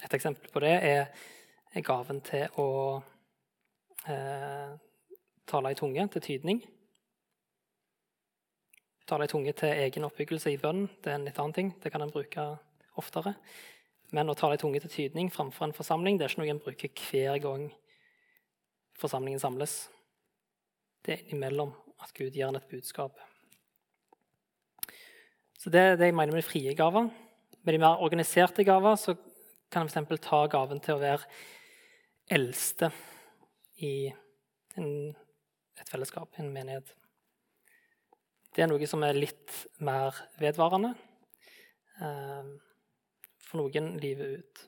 Et 0.06 0.18
eksempel 0.20 0.54
på 0.54 0.62
det 0.62 0.76
er 0.86 1.86
gaven 1.86 2.22
til 2.30 2.62
å 2.62 2.70
eh, 4.06 4.72
tale 5.50 5.74
i 5.74 5.82
tunge, 5.82 6.08
til 6.14 6.28
tydning. 6.30 6.62
Tale 9.06 9.28
i 9.28 9.30
tunge 9.30 9.54
til 9.54 9.70
egen 9.70 10.06
oppbyggelse 10.08 10.50
i 10.50 10.58
bønn 10.58 10.88
det 11.04 11.12
er 11.12 11.20
en 11.20 11.26
litt 11.28 11.38
annen 11.38 11.54
ting. 11.54 11.68
Det 11.82 11.92
kan 11.94 12.02
en 12.02 12.14
bruke 12.14 12.46
oftere. 12.98 13.36
Men 14.16 14.32
å 14.32 14.36
ta 14.38 14.50
i 14.54 14.58
tunge 14.58 14.82
til 14.82 14.90
tydning 14.90 15.30
framfor 15.34 15.68
en 15.68 15.76
forsamling 15.78 16.18
det 16.18 16.26
er 16.26 16.34
ikke 16.34 16.42
noe 16.42 16.54
en 16.54 16.64
bruker 16.64 17.04
hver 17.10 17.38
gang 17.44 17.68
forsamlingen 18.98 19.42
samles. 19.42 19.76
Det 21.06 21.20
er 21.20 21.36
imellom 21.36 21.74
at 22.02 22.14
Gud 22.18 22.34
gir 22.34 22.48
en 22.48 22.58
et 22.58 22.70
budskap. 22.72 23.20
Så 25.60 25.70
Det 25.70 25.82
er 25.82 25.96
det 25.98 26.10
jeg 26.10 26.16
mener 26.16 26.34
med 26.34 26.44
de 26.44 26.50
frie 26.50 26.74
gaver. 26.74 27.10
Med 27.62 27.74
de 27.74 27.80
mer 27.80 28.02
organiserte 28.02 28.64
gaver 28.64 28.96
så 28.96 29.16
kan 29.72 29.86
en 29.86 30.06
f.eks. 30.06 30.22
ta 30.22 30.48
gaven 30.48 30.80
til 30.80 30.96
å 30.96 31.02
være 31.02 31.26
eldste 32.30 32.92
i 33.82 34.12
en, 34.78 35.16
et 35.78 35.90
fellesskap, 35.90 36.30
en 36.38 36.54
menighet. 36.54 36.94
Det 38.56 38.64
er 38.64 38.70
noe 38.72 38.88
som 38.88 39.04
er 39.04 39.18
litt 39.18 39.52
mer 39.84 40.16
vedvarende. 40.40 40.94
Eh, 42.00 42.54
for 43.44 43.60
noen 43.60 43.98
livet 44.00 44.40
ut. 44.40 44.64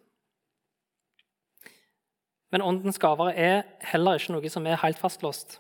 Men 2.52 2.64
åndens 2.64 3.00
gaver 3.00 3.32
er 3.32 3.64
heller 3.94 4.20
ikke 4.20 4.36
noe 4.36 4.52
som 4.52 4.68
er 4.68 4.80
helt 4.84 5.00
fastlåst. 5.00 5.58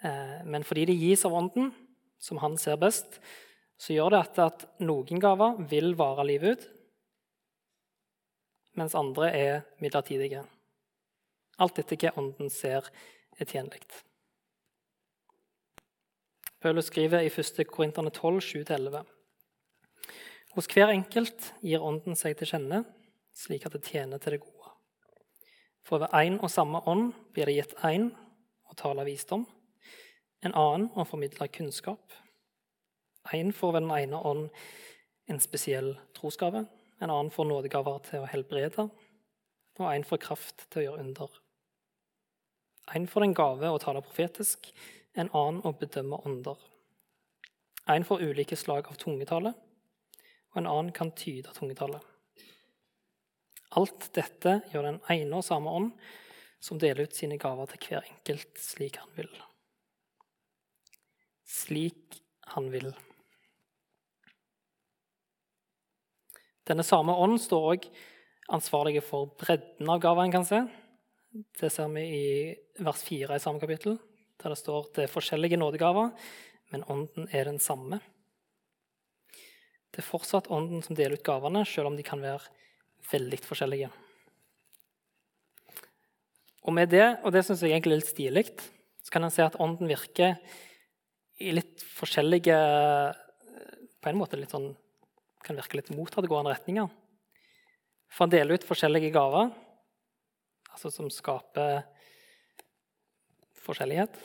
Eh, 0.00 0.40
men 0.48 0.64
fordi 0.64 0.86
det 0.88 0.96
gis 0.96 1.26
av 1.28 1.36
ånden, 1.36 1.74
som 2.18 2.40
han 2.40 2.56
ser 2.60 2.80
best, 2.80 3.20
så 3.78 3.94
gjør 3.94 4.16
det 4.16 4.24
at, 4.42 4.66
noen 4.82 5.20
gaver 5.22 5.60
vil 5.70 5.92
vare 5.98 6.26
livet 6.26 6.56
ut, 6.56 6.68
mens 8.80 8.96
andre 8.96 9.30
er 9.34 9.54
midlertidige. 9.82 10.44
Alt 11.58 11.80
etter 11.82 11.98
hva 12.00 12.16
ånden 12.20 12.50
ser 12.50 12.86
er 13.38 13.46
tjenlig. 13.46 13.82
Paulus 16.60 16.84
skriver 16.84 17.20
i 17.20 17.26
1. 17.30 17.66
Korinterne 17.70 18.10
12, 18.10 18.40
7-11. 18.40 19.04
Hos 20.56 20.66
hver 20.66 20.90
enkelt 20.90 21.52
gir 21.62 21.84
Ånden 21.86 22.18
seg 22.18 22.34
til 22.40 22.50
kjenne, 22.50 22.80
slik 23.30 23.68
at 23.68 23.76
det 23.76 23.84
tjener 23.86 24.18
til 24.18 24.34
det 24.34 24.40
gode. 24.42 24.72
For 25.86 26.02
ved 26.02 26.16
én 26.18 26.40
og 26.42 26.50
samme 26.50 26.80
ånd 26.90 27.12
blir 27.30 27.46
det 27.46 27.54
gitt 27.60 27.76
én 27.86 28.10
å 28.66 28.74
tale 28.74 29.06
visdom, 29.06 29.46
en 30.42 30.58
annen 30.58 30.90
å 30.98 31.06
formidle 31.06 31.46
kunnskap. 31.46 32.02
Én 33.30 33.54
får 33.54 33.76
ved 33.76 33.86
den 33.86 33.94
ene 33.94 34.18
ånd 34.18 34.50
en 35.30 35.40
spesiell 35.40 35.94
trosgave, 36.18 36.66
en 36.98 37.10
annen 37.10 37.30
får 37.30 37.52
nådegaver 37.52 38.02
til 38.10 38.26
å 38.26 38.30
helbrede, 38.34 38.90
og 39.78 39.90
en 39.94 40.10
får 40.10 40.26
kraft 40.26 40.66
til 40.66 40.82
å 40.82 40.88
gjøre 40.88 41.06
under. 41.06 41.42
En 42.98 43.06
får 43.06 43.28
den 43.28 43.38
gave 43.38 43.70
å 43.70 43.78
tale 43.78 44.02
profetisk, 44.02 44.72
en 45.14 45.30
annen 45.32 45.62
å 45.66 45.72
bedømme 45.78 46.20
ånder. 46.28 46.58
En 47.88 48.04
får 48.04 48.22
ulike 48.22 48.56
slag 48.56 48.90
av 48.90 48.98
tungetale, 49.00 49.54
og 50.52 50.60
en 50.60 50.68
annen 50.68 50.92
kan 50.92 51.12
tyde 51.16 51.52
tungetale. 51.56 52.00
Alt 53.78 54.10
dette 54.16 54.58
gjør 54.72 54.88
den 54.88 55.00
ene 55.12 55.40
og 55.40 55.46
samme 55.46 55.72
ånd, 55.72 55.92
som 56.60 56.80
deler 56.80 57.06
ut 57.06 57.14
sine 57.16 57.38
gaver 57.40 57.68
til 57.70 57.84
hver 57.86 58.08
enkelt 58.08 58.60
slik 58.60 58.98
han 59.00 59.12
vil. 59.16 59.30
Slik 61.48 62.18
han 62.54 62.68
vil. 62.72 62.90
Denne 66.68 66.84
samme 66.84 67.14
ånd 67.16 67.38
står 67.40 67.70
òg 67.72 67.88
ansvarlig 68.52 69.00
for 69.04 69.30
bredden 69.40 69.88
av 69.88 70.02
gaver 70.02 70.26
en 70.26 70.34
kan 70.34 70.44
se. 70.48 70.60
Det 71.60 71.70
ser 71.72 71.88
vi 71.94 72.04
i 72.04 72.28
vers 72.84 73.00
4 73.04 73.36
i 73.36 73.42
samme 73.44 73.60
kapittel 73.62 73.96
der 74.38 74.54
det 74.54 74.60
står 74.60 74.92
det 74.94 75.06
er 75.06 75.12
forskjellige 75.12 75.58
nådegaver, 75.58 76.12
men 76.72 76.84
ånden 76.90 77.28
er 77.32 77.48
den 77.48 77.58
samme. 77.62 78.00
Det 79.90 80.02
er 80.02 80.06
fortsatt 80.06 80.50
ånden 80.52 80.84
som 80.84 80.96
deler 80.98 81.16
ut 81.18 81.26
gavene, 81.26 81.64
selv 81.66 81.90
om 81.90 81.96
de 81.96 82.04
kan 82.06 82.20
være 82.22 82.44
veldig 83.10 83.40
forskjellige. 83.42 83.88
Og 86.68 86.74
med 86.76 86.90
det, 86.92 87.06
og 87.24 87.32
det 87.32 87.46
syns 87.46 87.62
jeg 87.64 87.72
egentlig 87.72 87.96
er 87.96 88.02
litt 88.02 88.12
stilig, 88.12 88.44
så 89.02 89.14
kan 89.14 89.24
en 89.24 89.32
se 89.32 89.46
at 89.46 89.56
ånden 89.62 89.88
virker 89.88 90.36
i 91.38 91.54
litt 91.54 91.84
forskjellige 91.94 92.56
På 93.98 94.10
en 94.10 94.18
måte 94.18 94.38
litt 94.38 94.52
sånn, 94.54 94.68
kan 95.42 95.56
virke 95.58 95.80
litt 95.80 95.88
motadgående 95.90 96.52
retninger. 96.52 96.86
For 98.06 98.24
han 98.24 98.30
deler 98.30 98.54
ut 98.54 98.66
forskjellige 98.66 99.10
gaver, 99.10 99.50
altså 100.70 100.92
som 100.94 101.08
skaper 101.10 101.82
forskjellighet. 103.68 104.16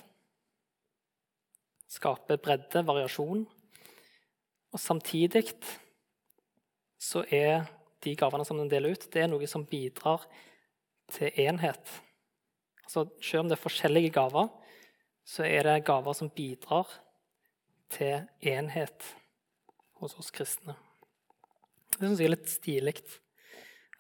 Skape 1.92 2.40
bredde, 2.42 2.82
variasjon. 2.88 3.44
Og 4.74 4.82
samtidig 4.82 5.46
så 7.04 7.22
er 7.30 7.68
de 8.04 8.16
gavene 8.20 8.46
som 8.48 8.58
den 8.60 8.72
deler 8.72 8.96
ut, 8.96 9.06
det 9.14 9.24
er 9.24 9.30
noe 9.32 9.48
som 9.48 9.66
bidrar 9.68 10.26
til 11.14 11.32
enhet. 11.46 11.92
Altså, 12.84 13.06
selv 13.22 13.44
om 13.44 13.52
det 13.52 13.58
er 13.58 13.64
forskjellige 13.64 14.14
gaver, 14.16 14.50
så 15.24 15.46
er 15.48 15.68
det 15.68 15.86
gaver 15.88 16.16
som 16.18 16.32
bidrar 16.34 16.90
til 17.94 18.26
enhet 18.54 19.14
hos 20.02 20.18
oss 20.20 20.32
kristne. 20.36 20.76
Det 21.94 22.02
syns 22.02 22.20
jeg 22.20 22.28
er 22.28 22.34
litt 22.34 22.50
stilig, 22.52 22.96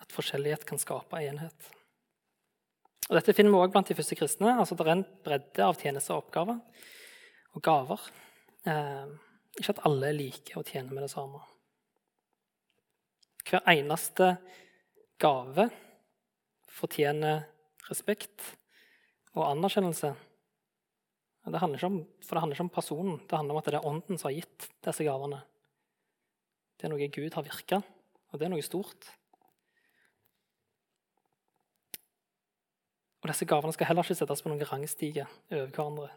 at 0.02 0.12
forskjellighet 0.12 0.66
kan 0.68 0.82
skape 0.82 1.22
enhet. 1.24 1.70
Og 3.10 3.17
Dette 3.17 3.36
finner 3.36 3.51
vi 3.51 3.60
også 3.60 3.74
blant 3.74 3.89
de 3.91 3.98
første 3.98 4.17
kristne. 4.17 4.55
Altså, 4.55 4.77
det 4.79 4.86
er 4.86 4.95
en 4.95 5.07
bredde 5.25 5.65
av 5.65 5.79
tjenester 5.79 6.15
og 6.15 6.24
oppgaver 6.24 6.60
og 7.53 7.63
gaver. 7.65 8.05
Eh, 8.69 9.15
ikke 9.60 9.75
at 9.75 9.81
alle 9.88 10.12
liker 10.15 10.60
å 10.60 10.65
tjene 10.65 10.93
med 10.93 11.03
det 11.05 11.12
samme. 11.13 11.41
Hver 13.43 13.65
eneste 13.74 14.38
gave 15.22 15.67
fortjener 16.74 17.43
respekt 17.89 18.53
og 19.36 19.50
anerkjennelse. 19.50 20.13
Det 21.43 21.60
om, 21.60 21.98
for 22.24 22.38
det 22.38 22.41
handler 22.41 22.55
ikke 22.55 22.65
om 22.69 22.72
personen, 22.72 23.17
det 23.27 23.36
handler 23.36 23.53
om 23.53 23.60
at 23.60 23.65
det 23.67 23.75
er 23.75 23.88
Ånden 23.89 24.19
som 24.19 24.29
har 24.29 24.38
gitt 24.38 24.69
disse 24.86 25.03
gavene. 25.03 25.41
Det 26.79 26.88
er 26.88 26.93
noe 26.93 27.10
Gud 27.12 27.36
har 27.36 27.43
virka, 27.43 27.81
og 28.31 28.39
det 28.39 28.48
er 28.48 28.53
noe 28.53 28.63
stort. 28.63 29.10
Og 33.24 33.30
Disse 33.32 33.48
gavene 33.48 33.72
skal 33.72 33.88
heller 33.88 34.03
ikke 34.03 34.18
settes 34.20 34.44
på 34.44 34.51
noen 34.51 34.68
rangstige 34.68 35.24
over 35.48 35.70
hverandre, 35.72 36.10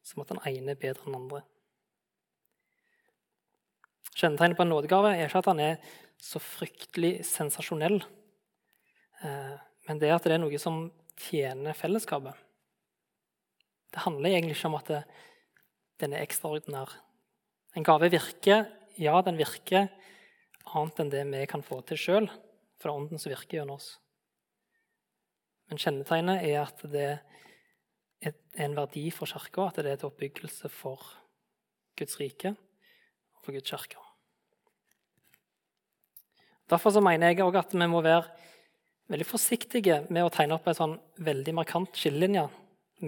som 0.00 0.22
at 0.22 0.30
den 0.32 0.40
ene 0.48 0.72
er 0.72 0.80
bedre 0.80 1.04
enn 1.04 1.12
den 1.12 1.18
andre. 1.18 1.42
Kjennetegnet 4.16 4.56
på 4.56 4.64
en 4.64 4.72
nådegave 4.72 5.12
er 5.12 5.26
ikke 5.26 5.42
at 5.42 5.50
han 5.52 5.60
er 5.60 5.92
så 6.22 6.40
fryktelig 6.40 7.26
sensasjonell, 7.28 8.00
eh, 9.20 9.54
men 9.88 10.00
det 10.00 10.08
er 10.08 10.16
at 10.16 10.24
det 10.24 10.38
er 10.38 10.40
noe 10.40 10.60
som 10.62 10.86
tjener 11.20 11.76
fellesskapet. 11.76 12.32
Det 13.92 14.04
handler 14.06 14.32
egentlig 14.32 14.56
ikke 14.56 14.70
om 14.70 14.78
at 14.78 14.92
den 16.00 16.14
er 16.16 16.24
ekstraordinær. 16.24 16.94
En 17.76 17.84
gave 17.84 18.08
virker, 18.12 18.64
ja, 18.96 19.20
den 19.24 19.36
virker 19.36 19.90
annet 20.72 21.02
enn 21.02 21.12
det 21.12 21.26
vi 21.28 21.44
kan 21.50 21.64
få 21.64 21.82
til 21.84 22.00
sjøl, 22.00 22.30
for 22.80 22.88
det 22.88 22.94
er 22.94 22.96
Ånden 22.96 23.20
som 23.20 23.32
virker 23.32 23.58
gjennom 23.60 23.76
oss. 23.76 23.98
Men 25.72 25.80
kjennetegnet 25.80 26.42
er 26.44 26.58
at 26.66 26.82
det 26.92 27.04
er 28.20 28.34
en 28.60 28.74
verdi 28.76 29.06
for 29.08 29.24
Kirka, 29.24 29.70
at 29.70 29.78
det 29.80 29.94
er 29.94 30.02
til 30.02 30.10
oppbyggelse 30.10 30.68
for 30.68 31.00
Guds 31.96 32.18
rike 32.20 32.52
og 32.52 33.46
for 33.46 33.56
Guds 33.56 33.72
kirke. 33.72 34.02
Derfor 36.68 37.00
mener 37.00 37.32
jeg 37.32 37.40
òg 37.40 37.56
at 37.56 37.72
vi 37.72 37.88
må 37.88 38.04
være 38.04 38.28
veldig 39.08 39.28
forsiktige 39.30 40.02
med 40.12 40.26
å 40.26 40.34
tegne 40.36 40.60
opp 40.60 40.68
en 40.68 40.76
sånn 40.76 40.98
veldig 41.24 41.56
markant 41.56 41.96
skillelinje 41.96 42.44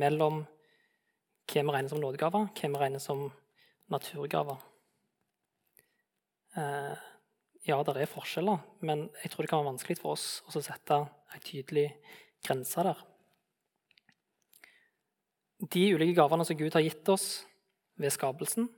mellom 0.00 0.40
hva 0.40 1.60
vi 1.68 1.68
regner 1.68 1.92
som 1.92 2.00
nådegaver, 2.00 2.48
hva 2.48 2.74
vi 2.78 2.84
regner 2.86 3.06
som 3.10 3.26
naturgaver. 3.92 4.56
Eh, 6.56 7.08
ja, 7.68 7.76
det 7.84 8.00
er 8.00 8.16
forskjeller, 8.16 8.64
men 8.80 9.10
jeg 9.20 9.32
tror 9.32 9.44
det 9.44 9.52
kan 9.52 9.60
være 9.60 9.74
vanskelig 9.74 10.00
for 10.00 10.16
oss 10.16 10.28
å 10.48 10.60
sette 10.64 11.04
en 11.04 11.44
tydelig 11.44 11.90
grense 12.44 12.84
der. 12.86 13.00
De 15.64 15.84
ulike 15.94 16.16
gavene 16.16 16.44
som 16.44 16.58
Gud 16.58 16.74
har 16.76 16.84
gitt 16.84 17.08
oss 17.08 17.44
ved 18.00 18.12
skapelsen, 18.12 18.68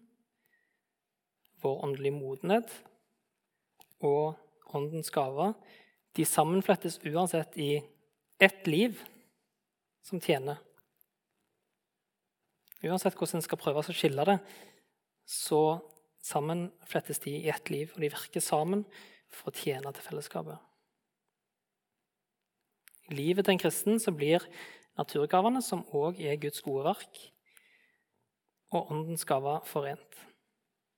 vår 1.64 1.82
åndelige 1.86 2.14
modenhet 2.14 2.72
og 4.04 4.36
åndens 4.76 5.10
gaver, 5.10 5.54
de 6.16 6.24
sammenflettes 6.24 7.00
uansett 7.04 7.56
i 7.60 7.80
ett 8.40 8.66
liv 8.68 9.00
som 10.04 10.20
tjener. 10.20 10.60
Uansett 12.84 13.16
hvordan 13.16 13.40
en 13.40 13.44
skal 13.44 13.60
prøve 13.60 13.82
å 13.82 13.96
skille 13.96 14.24
det, 14.28 14.36
så 15.26 15.80
sammenflettes 16.22 17.18
de 17.24 17.34
i 17.40 17.50
ett 17.50 17.70
liv, 17.72 17.90
og 17.94 18.02
de 18.02 18.12
virker 18.12 18.44
sammen 18.44 18.84
for 19.32 19.50
å 19.50 19.56
tjene 19.56 19.90
til 19.94 20.06
fellesskapet. 20.06 20.60
I 23.10 23.14
livet 23.14 23.46
til 23.46 23.54
en 23.54 23.62
kristen 23.62 24.00
så 24.02 24.12
blir 24.14 24.44
naturgavene, 24.98 25.62
som 25.62 25.84
òg 25.94 26.20
er 26.24 26.38
Guds 26.40 26.62
gode 26.64 26.86
verk, 26.88 27.20
og 28.74 28.90
åndens 28.90 29.26
gaver 29.28 29.62
forent. 29.68 30.22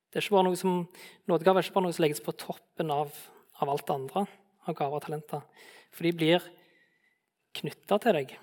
Det 0.08 0.16
er 0.18 0.24
ikke 0.24 0.38
bare 0.38 0.48
noe 0.48 0.56
som, 0.56 0.86
Nådegave 1.28 1.60
er 1.60 1.66
ikke 1.66 1.76
bare 1.76 1.88
noe 1.88 1.96
som 1.96 2.06
legges 2.06 2.24
på 2.24 2.32
toppen 2.40 2.92
av, 2.94 3.12
av 3.60 3.68
alt 3.68 3.84
det 3.86 3.96
andre 3.96 4.24
av 4.68 4.76
gaver 4.76 5.00
og 5.00 5.04
talenter. 5.04 5.44
For 5.92 6.08
de 6.08 6.14
blir 6.16 6.48
knytta 7.58 7.98
til 8.00 8.16
deg. 8.16 8.34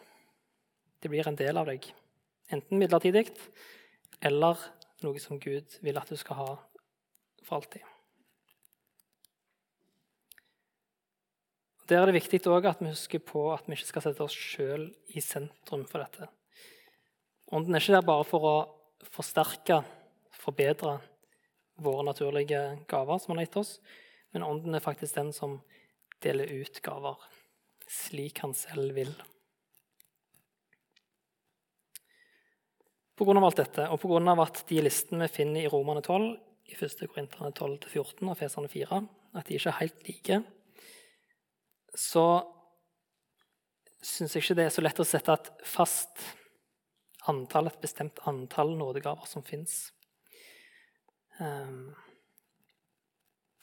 De 1.01 1.11
blir 1.11 1.27
en 1.29 1.39
del 1.39 1.57
av 1.57 1.69
deg. 1.69 1.87
Enten 2.53 2.81
midlertidig 2.81 3.27
eller 4.25 4.61
noe 5.05 5.21
som 5.21 5.41
Gud 5.41 5.79
vil 5.85 5.97
at 6.01 6.09
du 6.09 6.17
skal 6.19 6.41
ha 6.41 6.49
for 7.45 7.59
alltid. 7.59 7.94
Der 11.85 12.01
er 12.01 12.09
det 12.09 12.15
viktig 12.17 12.39
også 12.49 12.71
at 12.71 12.81
vi 12.81 12.89
husker 12.89 13.21
på 13.21 13.43
at 13.53 13.67
vi 13.67 13.77
ikke 13.77 13.91
skal 13.91 14.07
sette 14.07 14.25
oss 14.25 14.33
sjøl 14.33 14.87
i 15.13 15.21
sentrum 15.21 15.83
for 15.85 16.01
dette. 16.01 16.27
Ånden 17.53 17.75
er 17.75 17.83
ikke 17.83 17.99
der 17.99 18.07
bare 18.07 18.25
for 18.25 18.47
å 18.49 18.55
forsterke, 19.13 19.83
forbedre 20.33 20.97
våre 21.85 22.07
naturlige 22.07 22.61
gaver, 22.89 23.21
som 23.21 23.33
han 23.33 23.43
har 23.43 23.45
gitt 23.45 23.59
oss, 23.61 23.75
men 24.33 24.43
Ånden 24.47 24.73
er 24.73 24.83
faktisk 24.83 25.17
den 25.19 25.29
som 25.35 25.59
deler 26.25 26.49
ut 26.49 26.81
gaver 26.81 27.21
slik 27.85 28.41
han 28.41 28.55
selv 28.57 28.95
vil. 28.97 29.13
Pga. 33.15 33.37
alt 33.39 33.61
dette, 33.61 33.87
og 33.93 34.01
pga. 34.01 34.35
at 34.41 34.65
de 34.67 34.81
listene 34.81 35.27
vi 35.27 35.35
finner 35.37 35.61
i 35.61 35.69
Romane 35.71 36.01
12, 36.01 36.33
i 36.65 36.73
1. 36.73 37.05
Korinterne 37.13 37.53
12-14 37.53 38.25
og 38.25 38.37
Feserne 38.39 38.71
4, 38.71 39.01
at 39.37 39.47
de 39.47 39.55
ikke 39.55 39.69
er 39.69 39.81
helt 39.83 40.07
like, 40.07 40.41
så 41.95 42.25
syns 44.05 44.35
jeg 44.35 44.43
ikke 44.43 44.57
det 44.59 44.67
er 44.67 44.73
så 44.73 44.83
lett 44.83 44.99
å 45.01 45.07
sette 45.07 45.33
et 45.33 45.51
fast 45.65 46.21
antall, 47.29 47.69
et 47.71 47.81
bestemt 47.81 48.19
antall 48.29 48.75
nådegaver 48.77 49.27
som 49.29 49.43
fins. 49.45 49.89
Um, 51.39 51.45
ehm, 51.45 51.87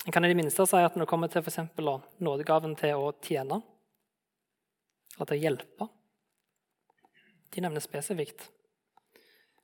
en 0.06 0.12
kan 0.12 0.24
i 0.24 0.32
det 0.32 0.38
minste 0.40 0.66
si 0.66 0.80
at 0.82 0.96
når 0.96 1.04
det 1.04 1.10
kommer 1.12 1.30
til 1.30 1.44
for 1.46 2.08
nådegaven 2.18 2.74
til 2.80 2.98
å 2.98 3.12
tjene, 3.22 3.60
eller 5.14 5.28
til 5.28 5.38
å 5.38 5.42
hjelpe 5.42 5.88
De 7.52 7.60
nevner 7.60 7.84
spesifikt. 7.84 8.46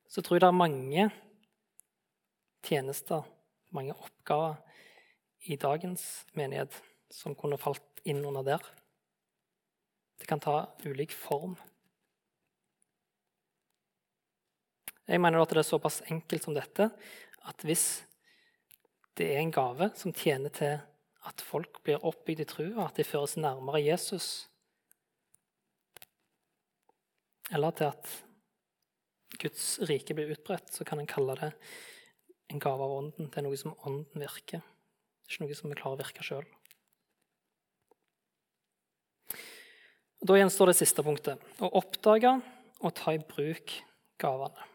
Så 0.08 0.20
tror 0.20 0.36
jeg 0.36 0.42
det 0.42 0.48
er 0.50 0.56
mange 0.56 1.06
tjenester, 2.62 3.24
mange 3.72 3.96
oppgaver 3.96 4.58
i 5.48 5.56
dagens 5.56 6.04
menighet 6.36 6.76
som 7.10 7.34
kunne 7.34 7.56
falt 7.56 7.87
inn 8.04 8.24
under 8.24 8.46
der. 8.46 8.66
Det 10.18 10.26
kan 10.26 10.40
ta 10.42 10.68
ulik 10.84 11.14
form. 11.14 11.56
Jeg 15.08 15.22
mener 15.24 15.40
at 15.40 15.54
det 15.54 15.62
er 15.62 15.70
såpass 15.70 16.02
enkelt 16.12 16.44
som 16.44 16.56
dette 16.56 16.90
at 17.48 17.64
hvis 17.64 17.86
det 19.16 19.30
er 19.32 19.40
en 19.40 19.54
gave 19.54 19.88
som 19.96 20.12
tjener 20.12 20.52
til 20.54 20.76
at 21.28 21.42
folk 21.42 21.80
blir 21.84 22.04
oppbygd 22.06 22.42
i 22.44 22.48
trua, 22.48 22.86
at 22.86 22.98
de 22.98 23.06
føres 23.06 23.38
nærmere 23.40 23.80
Jesus. 23.82 24.46
Eller 27.50 27.72
til 27.74 27.90
at 27.90 28.12
Guds 29.40 29.78
rike 29.88 30.14
blir 30.16 30.30
utbredt, 30.34 30.70
så 30.72 30.84
kan 30.86 31.00
en 31.00 31.10
kalle 31.10 31.36
det 31.40 31.52
en 32.48 32.62
gave 32.62 32.84
av 32.84 32.94
Ånden. 32.94 33.28
Det 33.28 33.40
er 33.40 33.44
noe 33.44 33.58
som 33.60 33.76
Ånden 33.88 34.22
virker. 34.22 34.62
Er 34.62 35.28
ikke 35.28 35.44
noe 35.44 35.56
som 35.58 35.72
vi 35.72 35.76
klarer 35.76 35.98
å 35.98 36.02
virke 36.02 36.24
sjøl. 36.24 36.46
Da 40.18 40.34
gjenstår 40.34 40.72
det 40.72 40.78
siste 40.80 41.04
punktet 41.06 41.62
å 41.62 41.70
oppdage 41.78 42.32
og 42.82 42.94
ta 42.98 43.14
i 43.14 43.20
bruk 43.22 43.74
gavene. 44.18 44.66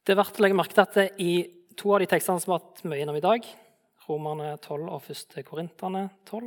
Det 0.00 0.14
er 0.14 0.20
verdt 0.22 0.38
å 0.40 0.44
legge 0.44 0.56
merke 0.56 0.72
til 0.72 0.86
at 0.86 1.20
i 1.20 1.32
to 1.76 1.92
av 1.92 2.00
de 2.00 2.08
tekstene 2.08 2.40
som 2.40 2.54
har 2.54 2.62
vært 2.62 2.86
mye 2.88 3.02
innom 3.04 3.18
i 3.18 3.24
dag, 3.24 3.44
Romerne 4.08 4.54
12 4.64 4.86
og 4.88 5.10
1. 5.12 5.42
Korinterne 5.44 6.06
12, 6.30 6.46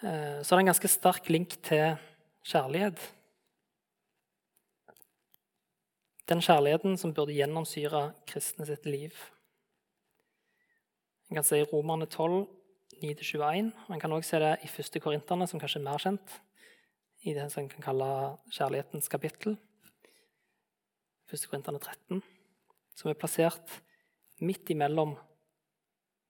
eh, 0.00 0.38
så 0.40 0.54
er 0.54 0.54
det 0.54 0.62
en 0.62 0.70
ganske 0.70 0.88
sterk 0.88 1.28
link 1.28 1.58
til 1.68 1.98
kjærlighet. 2.48 3.02
Den 6.32 6.40
kjærligheten 6.40 6.96
som 6.96 7.12
burde 7.12 7.36
gjennomsyre 7.36 8.06
kristne 8.30 8.64
sitt 8.64 8.88
liv. 8.88 9.12
En 11.28 11.36
kan 11.36 11.44
si 11.44 11.60
i 11.60 11.68
Romerne 11.68 12.08
12, 12.08 12.46
9-21. 13.00 13.72
Man 13.88 14.00
kan 14.00 14.12
også 14.12 14.34
se 14.34 14.40
det 14.42 14.52
i 14.64 14.68
1. 14.68 15.02
Korinterne, 15.02 15.46
som 15.48 15.60
kanskje 15.60 15.80
er 15.80 15.86
mer 15.86 16.02
kjent, 16.02 16.36
i 17.24 17.34
det 17.36 17.46
som 17.52 17.62
en 17.62 17.70
kan 17.72 17.84
kalle 17.84 18.08
kjærlighetens 18.52 19.08
kapittel. 19.12 19.56
1. 21.32 21.46
Korinterne 21.50 21.80
13, 21.80 22.22
som 22.96 23.10
er 23.10 23.18
plassert 23.18 23.80
midt 24.40 24.70
imellom 24.72 25.14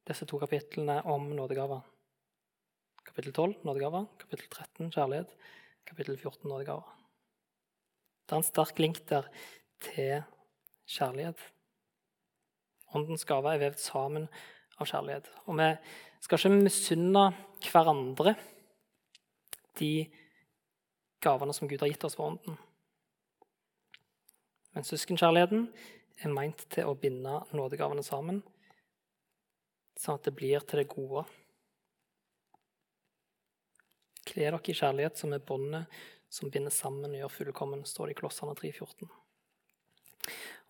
disse 0.09 0.27
to 0.27 0.39
kapitlene 0.43 1.01
om 1.09 1.31
nådegaver. 1.37 1.83
Kapittel 3.07 3.33
12 3.33 3.65
nådegaver, 3.67 4.07
kapittel 4.21 4.49
13 4.51 4.93
kjærlighet, 4.95 5.35
kapittel 5.87 6.19
14 6.19 6.49
nådegaver. 6.49 6.87
Det 8.27 8.37
er 8.37 8.43
en 8.43 8.47
sterk 8.47 8.79
link 8.79 9.03
der 9.11 9.27
til 9.83 10.23
kjærlighet. 10.87 11.41
Åndens 12.95 13.25
gave 13.25 13.55
er 13.55 13.63
vevd 13.63 13.79
sammen 13.83 14.29
av 14.81 14.89
kjærlighet. 14.89 15.29
Og 15.47 15.59
vi 15.61 15.69
skal 16.25 16.41
ikke 16.41 16.65
misunne 16.65 17.25
hverandre 17.69 18.35
de 19.81 19.93
gavene 21.21 21.55
som 21.57 21.69
Gud 21.69 21.81
har 21.83 21.91
gitt 21.93 22.05
oss 22.09 22.17
for 22.19 22.33
Ånden. 22.33 22.59
Men 24.75 24.87
søskenkjærligheten 24.87 25.67
er 26.21 26.33
meint 26.33 26.65
til 26.73 26.89
å 26.89 26.97
binde 26.99 27.41
nådegavene 27.57 28.05
sammen, 28.07 28.43
sånn 29.99 30.21
at 30.21 30.29
det 30.29 30.37
blir 30.37 30.63
til 30.65 30.83
det 30.83 30.91
gode. 30.93 31.25
Kle 34.31 34.47
dere 34.47 34.61
i 34.63 34.77
kjærlighet, 34.77 35.19
som 35.19 35.33
er 35.35 35.43
båndet 35.43 36.01
som 36.31 36.51
binder 36.53 36.71
sammen 36.71 37.11
og 37.11 37.19
gjør 37.25 37.35
fullkommen, 37.35 37.83
står 37.89 38.11
det 38.11 38.15
i 38.15 38.21
Kolossene 38.21 38.55
3,14. 38.55 39.09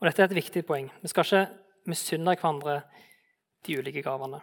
Og 0.01 0.07
Dette 0.09 0.23
er 0.23 0.31
et 0.31 0.39
viktig 0.39 0.63
poeng. 0.65 0.89
Vi 1.03 1.11
skal 1.13 1.27
ikke 1.27 1.91
misunne 1.91 2.33
hverandre 2.33 2.79
de 3.67 3.79
ulike 3.79 4.03
gavene. 4.05 4.41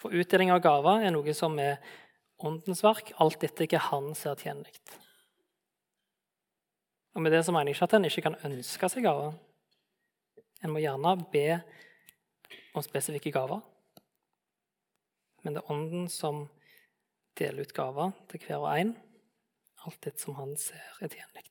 For 0.00 0.14
utdeling 0.16 0.52
av 0.54 0.62
gaver 0.64 1.04
er 1.04 1.12
noe 1.12 1.34
som 1.36 1.58
er 1.60 1.78
åndens 2.40 2.82
verk, 2.84 3.12
alt 3.20 3.42
etter 3.44 3.68
hva 3.68 3.82
han 3.90 4.14
ser 4.16 4.38
tjenlig. 4.40 4.72
Og 7.14 7.24
med 7.24 7.34
det 7.34 7.42
så 7.44 7.52
mener 7.52 7.70
jeg 7.70 7.76
ikke 7.76 7.88
at 7.90 7.96
en 7.98 8.08
ikke 8.08 8.24
kan 8.28 8.38
ønske 8.46 8.88
seg 8.92 9.04
gaver. 9.04 9.34
En 10.62 10.72
må 10.72 10.80
gjerne 10.80 11.16
be 11.32 11.44
om 12.76 12.84
spesifikke 12.84 13.32
gaver. 13.34 13.60
Men 15.44 15.56
det 15.56 15.62
er 15.62 15.72
Ånden 15.72 16.08
som 16.12 16.44
deler 17.38 17.64
ut 17.64 17.76
gaver 17.76 18.12
til 18.30 18.42
hver 18.44 18.60
og 18.60 18.72
en, 18.76 18.94
alt 19.86 20.00
det 20.04 20.16
som 20.20 20.36
han 20.36 20.52
ser 20.60 21.00
er 21.00 21.12
tjenlig. 21.12 21.44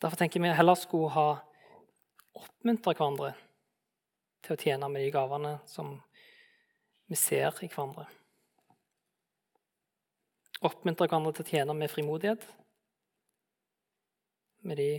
Derfor 0.00 0.16
tenker 0.16 0.40
vi 0.40 0.52
heller 0.56 0.78
skulle 0.80 1.12
ha 1.12 1.28
oppmuntra 2.40 2.94
hverandre 2.94 3.34
til 4.44 4.56
å 4.56 4.60
tjene 4.60 4.88
med 4.88 5.04
de 5.04 5.12
gavene 5.14 5.56
som 5.68 5.94
vi 7.10 7.18
ser 7.18 7.56
i 7.64 7.68
hverandre. 7.68 8.06
Oppmuntre 10.60 11.08
hverandre 11.08 11.32
til 11.36 11.46
å 11.46 11.50
tjene 11.50 11.76
med 11.76 11.92
frimodighet 11.92 12.44
med 14.68 14.76
de 14.76 14.90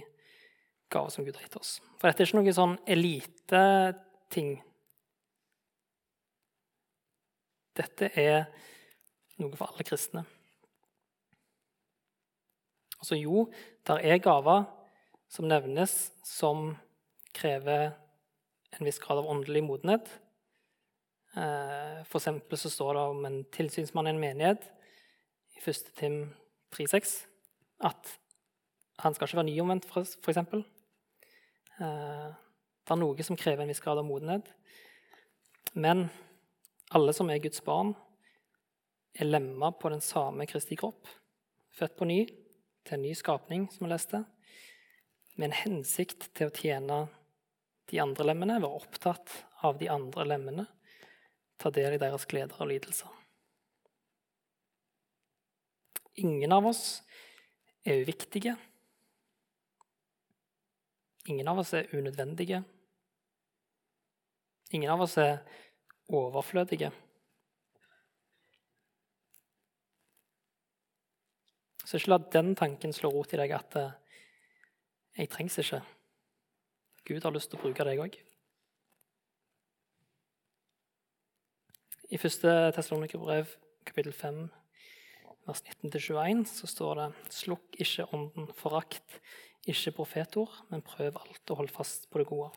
gaver 0.91 1.13
som 1.13 1.25
Gud 1.25 1.38
har 1.38 1.45
gitt 1.45 1.60
oss. 1.60 1.77
For 1.99 2.10
dette 2.10 2.23
er 2.23 2.30
ikke 2.30 2.41
noe 2.41 2.54
sånn 2.56 2.75
eliteting. 2.89 4.56
Dette 7.77 8.10
er 8.19 8.47
noe 9.39 9.56
for 9.56 9.71
alle 9.71 9.86
kristne. 9.88 10.25
Altså 13.01 13.17
jo, 13.17 13.47
der 13.88 14.04
er 14.06 14.21
gaver 14.21 14.67
som 15.32 15.47
nevnes, 15.49 16.12
som 16.27 16.75
krever 17.34 17.95
en 18.77 18.86
viss 18.86 18.99
grad 18.99 19.17
av 19.21 19.29
åndelig 19.29 19.63
modenhet. 19.63 20.07
Eh, 21.36 22.03
for 22.07 22.19
eksempel 22.19 22.60
så 22.60 22.69
står 22.69 22.93
det 22.93 23.03
om 23.13 23.25
en 23.25 23.43
tilsynsmann 23.55 24.07
i 24.07 24.13
en 24.15 24.19
menighet 24.19 24.67
i 25.55 25.63
1. 25.63 25.91
Tim 25.95 26.17
3,6 26.75 27.13
at 27.88 28.17
han 29.01 29.15
skal 29.15 29.27
ikke 29.27 29.39
være 29.39 29.49
nyomvendt, 29.49 29.88
f.eks. 29.89 30.38
Eh, 30.38 32.27
det 32.81 32.93
er 32.93 32.99
noe 32.99 33.25
som 33.25 33.39
krever 33.39 33.63
en 33.63 33.71
viss 33.71 33.81
grad 33.84 34.01
av 34.01 34.05
modenhet. 34.05 34.51
Men 35.73 36.10
alle 36.91 37.13
som 37.15 37.29
er 37.31 37.41
Guds 37.41 37.63
barn, 37.63 37.95
er 39.15 39.27
lemma 39.27 39.71
på 39.75 39.89
den 39.91 40.03
samme 40.03 40.45
Kristi 40.47 40.77
kropp, 40.79 41.07
født 41.75 41.97
på 41.97 42.07
ny, 42.07 42.19
til 42.86 42.97
en 42.97 43.03
ny 43.05 43.13
skapning, 43.15 43.67
som 43.71 43.86
vi 43.86 43.91
leste, 43.91 44.23
med 45.38 45.49
en 45.49 45.60
hensikt 45.63 46.29
til 46.36 46.49
å 46.49 46.55
tjene 46.55 47.01
de 47.91 47.99
andre 47.99 48.25
lemmene, 48.30 48.60
være 48.63 48.80
opptatt 48.82 49.34
av 49.67 49.77
de 49.80 49.89
andre 49.91 50.25
lemmene, 50.27 50.65
ta 51.60 51.69
del 51.73 51.97
i 51.97 52.01
deres 52.01 52.25
gleder 52.30 52.63
og 52.63 52.71
lidelser. 52.71 53.12
Ingen 56.23 56.51
av 56.51 56.65
oss 56.71 57.01
er 57.88 58.01
uviktige. 58.01 58.56
Ingen 61.32 61.47
av 61.47 61.62
oss 61.62 61.73
er 61.77 61.91
unødvendige. 61.95 62.63
Ingen 64.71 64.91
av 64.91 65.04
oss 65.06 65.17
er 65.21 65.39
overflødige. 66.12 66.91
Så 71.86 71.99
ikke 71.99 72.13
la 72.13 72.21
den 72.32 72.54
tanken 72.56 72.93
slå 72.95 73.12
rot 73.12 73.34
i 73.36 73.39
deg 73.39 73.51
at 73.51 73.75
eh, 73.75 73.91
'jeg 75.17 75.30
trengs 75.30 75.58
ikke'. 75.60 75.82
Gud 77.12 77.26
har 77.28 77.34
lyst 77.36 77.50
til 77.52 77.60
å 77.60 77.65
bruke 77.65 77.84
deg 77.84 78.00
òg. 78.00 78.13
I 82.12 82.15
1. 82.15 82.43
Tessalonikerbrev 82.76 83.52
kapittel 83.88 84.13
5 84.15 84.38
vers 85.43 85.62
19-21 85.84 86.45
så 86.47 86.69
står 86.71 87.02
det:" 87.02 87.08
Slukk 87.36 87.76
ikke 87.84 88.06
ånden, 88.15 88.47
forakt 88.56 89.19
ikke 89.67 89.91
profetord, 89.97 90.54
men 90.69 90.86
prøv 90.88 91.19
alt 91.19 91.52
og 91.52 91.58
hold 91.58 91.74
fast 91.76 92.08
på 92.10 92.21
det 92.21 92.28
gode. 92.30 92.50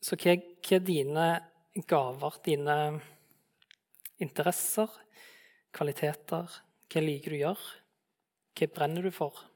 Så 0.00 0.16
hva, 0.16 0.38
hva 0.40 0.76
er 0.78 0.88
dine 0.88 1.28
gaver, 1.86 2.40
dine 2.48 2.78
interesser, 4.24 4.88
kvaliteter? 5.76 6.48
Hva 6.88 7.04
liker 7.04 7.36
du 7.36 7.36
å 7.36 7.44
gjøre? 7.44 7.70
Hva 8.56 8.72
brenner 8.74 9.04
du 9.04 9.12
for 9.14 9.49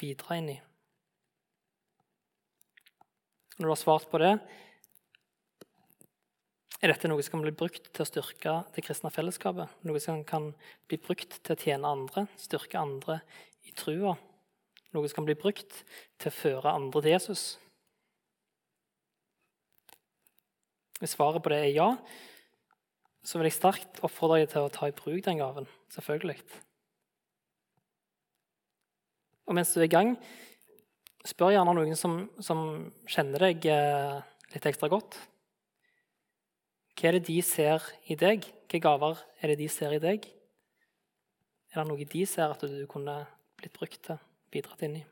bidra 0.00 0.40
inn 0.40 0.50
i? 0.56 0.58
Når 3.60 3.66
du 3.66 3.72
har 3.74 3.80
svart 3.80 4.08
på 4.08 4.18
det, 4.22 4.32
er 6.80 6.88
dette 6.88 7.10
noe 7.10 7.20
som 7.20 7.34
kan 7.34 7.42
bli 7.44 7.52
brukt 7.52 7.90
til 7.92 8.02
å 8.06 8.08
styrke 8.08 8.54
det 8.72 8.84
kristne 8.86 9.12
fellesskapet? 9.12 9.68
Noe 9.84 10.00
som 10.00 10.22
kan 10.24 10.54
bli 10.88 10.96
brukt 10.96 11.36
til 11.44 11.52
å 11.52 11.60
tjene 11.60 11.90
andre, 11.92 12.24
styrke 12.40 12.80
andre 12.80 13.18
i 13.68 13.74
trua? 13.76 14.14
Noe 14.96 15.10
som 15.10 15.20
kan 15.20 15.28
bli 15.28 15.36
brukt 15.36 15.82
til 16.16 16.30
å 16.30 16.38
føre 16.38 16.72
andre 16.72 17.04
til 17.04 17.12
Jesus? 17.12 17.44
Hvis 21.00 21.14
svaret 21.16 21.44
på 21.44 21.52
det 21.52 21.60
er 21.66 21.70
ja, 21.76 21.90
så 23.24 23.36
vil 23.36 23.50
jeg 23.50 23.58
sterkt 23.58 24.00
oppfordre 24.04 24.40
deg 24.40 24.50
til 24.52 24.64
å 24.64 24.72
ta 24.72 24.88
i 24.88 24.96
bruk 24.96 25.20
den 25.28 25.40
gaven. 25.40 25.68
Selvfølgelig. 25.92 26.40
Og 29.50 29.56
mens 29.58 29.72
du 29.74 29.80
er 29.80 29.88
i 29.88 29.90
gang, 29.90 30.12
spør 31.26 31.50
gjerne 31.56 31.72
noen 31.74 31.98
som, 31.98 32.20
som 32.38 32.60
kjenner 33.10 33.48
deg 33.48 33.64
eh, 33.66 34.20
litt 34.54 34.66
ekstra 34.70 34.86
godt. 34.92 35.16
Hva 36.94 37.08
er 37.08 37.16
det 37.16 37.24
de 37.26 37.40
ser 37.42 37.82
i 38.06 38.14
deg? 38.20 38.44
Hvilke 38.46 38.78
gaver 38.84 39.18
er 39.42 39.50
det 39.50 39.56
de 39.58 39.66
ser 39.72 39.96
i 39.96 39.98
deg? 40.02 40.28
Er 41.74 41.80
det 41.80 41.88
noe 41.88 42.06
de 42.12 42.22
ser 42.30 42.54
at 42.54 42.62
du 42.62 42.84
kunne 42.90 43.16
blitt 43.58 43.74
brukt 43.74 43.98
til, 44.06 44.20
bidratt 44.54 44.84
inn 44.86 45.00
i? 45.00 45.02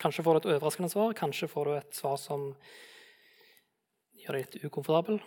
Kanskje 0.00 0.24
får 0.24 0.36
du 0.36 0.40
et 0.40 0.48
overraskende 0.54 0.88
svar, 0.92 1.12
kanskje 1.16 1.48
får 1.52 1.68
du 1.68 1.74
et 1.76 1.98
svar 1.98 2.16
som 2.20 2.46
gjør 4.22 4.38
deg 4.38 4.46
litt 4.46 4.64
ukomfortabel. 4.64 5.20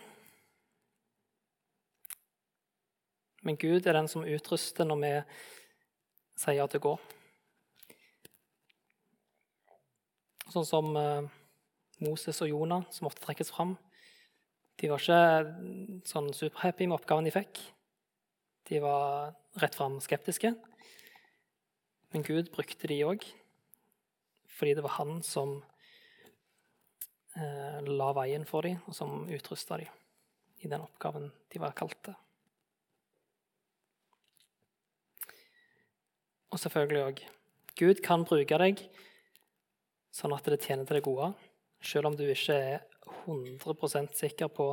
Men 3.46 3.58
Gud 3.58 3.86
er 3.86 3.94
den 3.94 4.10
som 4.10 4.26
utruster 4.26 4.86
når 4.86 5.00
vi 5.04 5.12
sier 6.38 6.70
til 6.70 6.80
å 6.80 6.86
gå. 6.86 6.94
Sånn 10.48 10.66
som 10.68 10.94
eh, 10.96 11.26
Moses 12.04 12.40
og 12.44 12.52
Jonah, 12.52 12.86
som 12.94 13.08
ofte 13.10 13.24
trekkes 13.24 13.50
fram. 13.52 13.74
De 14.78 14.90
var 14.90 15.02
ikke 15.02 16.04
sånn 16.06 16.30
superhappy 16.36 16.86
med 16.86 17.00
oppgaven 17.00 17.26
de 17.26 17.34
fikk. 17.34 17.60
De 18.70 18.78
var 18.84 19.34
rett 19.58 19.74
fram 19.74 19.98
skeptiske. 20.04 20.54
Men 22.14 22.24
Gud 22.24 22.52
brukte 22.54 22.88
de 22.88 23.02
òg, 23.04 23.26
fordi 24.48 24.76
det 24.78 24.84
var 24.86 24.96
han 24.96 25.18
som 25.26 25.58
eh, 27.36 27.82
la 27.84 28.12
veien 28.16 28.46
for 28.48 28.64
dem, 28.64 28.78
og 28.86 28.96
som 28.96 29.26
utrusta 29.28 29.80
dem 29.82 29.92
i 30.64 30.70
den 30.70 30.82
oppgaven 30.82 31.28
de 31.52 31.60
var 31.62 31.76
kalt 31.76 31.98
til. 32.06 32.16
Og 36.58 36.62
selvfølgelig 36.64 37.02
òg 37.06 37.20
Gud 37.78 38.00
kan 38.02 38.24
bruke 38.26 38.56
deg 38.58 38.80
sånn 40.10 40.32
at 40.34 40.48
det 40.50 40.56
tjener 40.64 40.88
til 40.88 40.98
det 40.98 41.04
gode 41.06 41.28
selv 41.86 42.08
om 42.08 42.16
du 42.18 42.24
ikke 42.26 42.56
er 42.58 42.80
100% 43.28 44.16
sikker 44.18 44.50
på 44.50 44.66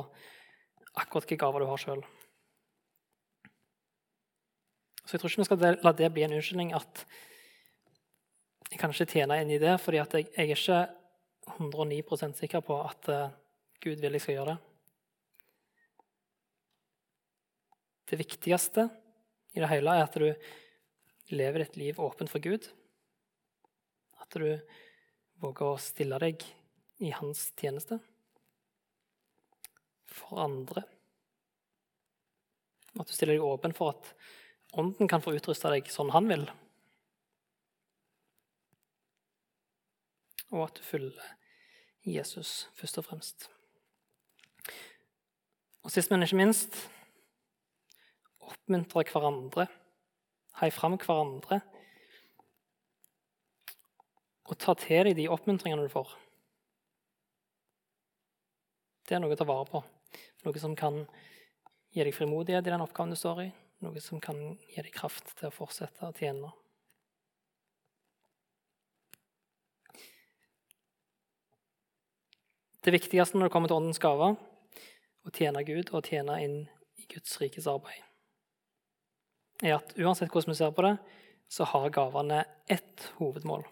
akkurat 0.98 1.28
hvilke 1.28 1.38
gaver 1.38 1.62
du 1.62 1.68
har 1.70 1.78
sjøl. 1.78 2.02
Så 5.04 5.14
jeg 5.14 5.22
tror 5.22 5.30
ikke 5.30 5.44
vi 5.44 5.46
skal 5.46 5.78
la 5.86 5.94
det 5.94 6.10
bli 6.10 6.26
en 6.26 6.34
unnskyldning 6.40 6.74
at 6.74 7.06
Jeg 8.72 8.80
kan 8.80 8.90
ikke 8.90 9.06
tjene 9.06 9.38
inn 9.38 9.54
i 9.54 9.62
det, 9.62 9.78
fordi 9.78 10.00
jeg, 10.00 10.26
jeg, 10.34 10.50
er 10.50 10.56
ikke 10.58 11.62
109% 11.70 12.34
sikker 12.34 12.66
på 12.66 12.80
at 12.82 13.08
uh, 13.14 13.30
Gud 13.78 14.02
vil 14.02 14.18
jeg 14.18 14.24
skal 14.24 14.34
gjøre 14.34 14.56
det. 14.56 14.58
Det 18.10 18.18
viktigste 18.18 18.88
i 19.54 19.62
det 19.62 19.70
hele 19.70 19.94
er 19.94 20.02
at 20.02 20.18
du 20.18 20.26
lever 21.32 21.64
ditt 21.64 21.76
liv 21.80 22.00
åpent 22.00 22.30
for 22.30 22.42
Gud. 22.44 22.68
At 24.22 24.34
du 24.34 24.46
våger 25.42 25.66
å 25.66 25.80
stille 25.82 26.18
deg 26.22 26.44
i 27.02 27.12
hans 27.14 27.48
tjeneste. 27.58 27.98
For 30.06 30.40
andre. 30.46 30.86
At 32.96 33.08
du 33.08 33.12
stiller 33.12 33.36
deg 33.36 33.44
åpen 33.44 33.76
for 33.76 33.96
at 33.96 34.12
Ånden 34.76 35.08
kan 35.08 35.22
få 35.24 35.32
utruste 35.36 35.70
deg 35.72 35.88
sånn 35.88 36.10
han 36.12 36.26
vil. 36.28 36.42
Og 40.52 40.66
at 40.66 40.76
du 40.78 40.82
følger 40.84 41.30
Jesus 42.06 42.66
først 42.76 43.00
og 43.00 43.06
fremst. 43.08 43.48
Og 45.86 45.94
sist, 45.94 46.10
men 46.10 46.26
ikke 46.26 46.38
minst 46.42 46.76
oppmuntre 48.42 49.06
hverandre. 49.08 49.66
Hei 50.56 50.70
fram 50.72 50.94
hverandre. 50.96 51.58
Og 54.48 54.56
ta 54.56 54.72
til 54.80 55.10
deg 55.10 55.18
de 55.18 55.26
oppmuntringene 55.28 55.84
du 55.84 55.92
får. 55.92 56.14
Det 59.04 59.18
er 59.18 59.20
noe 59.20 59.36
å 59.36 59.38
ta 59.38 59.44
vare 59.44 59.68
på. 59.68 59.82
Noe 60.46 60.62
som 60.62 60.72
kan 60.78 61.02
gi 61.92 62.00
deg 62.00 62.16
frimodighet 62.16 62.64
i 62.64 62.72
den 62.72 62.84
oppgaven 62.86 63.12
du 63.12 63.18
står 63.20 63.42
i. 63.44 63.50
Noe 63.84 64.00
som 64.00 64.22
kan 64.24 64.40
gi 64.64 64.80
deg 64.80 64.94
kraft 64.96 65.34
til 65.36 65.50
å 65.50 65.52
fortsette 65.52 66.08
å 66.08 66.16
tjene. 66.16 66.54
Det 72.80 72.96
viktigste 72.96 73.36
når 73.36 73.50
det 73.50 73.52
kommer 73.58 73.68
til 73.68 73.82
åndens 73.82 74.00
gaver, 74.00 74.40
å 75.26 75.36
tjene 75.36 75.66
Gud 75.68 75.90
og 75.90 76.06
tjene 76.06 76.40
inn 76.40 76.60
i 76.96 77.08
Guds 77.10 77.34
rikes 77.42 77.66
arbeid, 77.68 78.05
er 79.62 79.78
at 79.78 79.94
uansett 79.98 80.32
hvordan 80.32 80.52
vi 80.52 80.58
ser 80.58 80.74
på 80.74 80.84
det, 80.84 80.96
så 81.48 81.64
har 81.64 81.92
gavene 81.94 82.44
ett 82.68 83.12
hovedmål. 83.18 83.64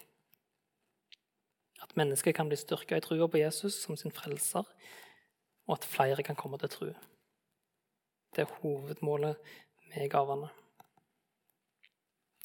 At 1.83 1.97
mennesker 1.97 2.33
kan 2.33 2.49
bli 2.49 2.57
styrka 2.57 2.97
i 2.97 3.05
trua 3.05 3.29
på 3.29 3.41
Jesus 3.41 3.83
som 3.83 3.97
sin 3.97 4.15
frelser, 4.15 4.65
og 5.67 5.77
at 5.79 5.89
flere 5.89 6.23
kan 6.23 6.37
komme 6.37 6.59
til 6.59 6.73
tru. 6.73 6.91
Det 8.35 8.45
er 8.45 8.57
hovedmålet 8.63 9.37
med 9.91 10.11
gavene. 10.11 10.49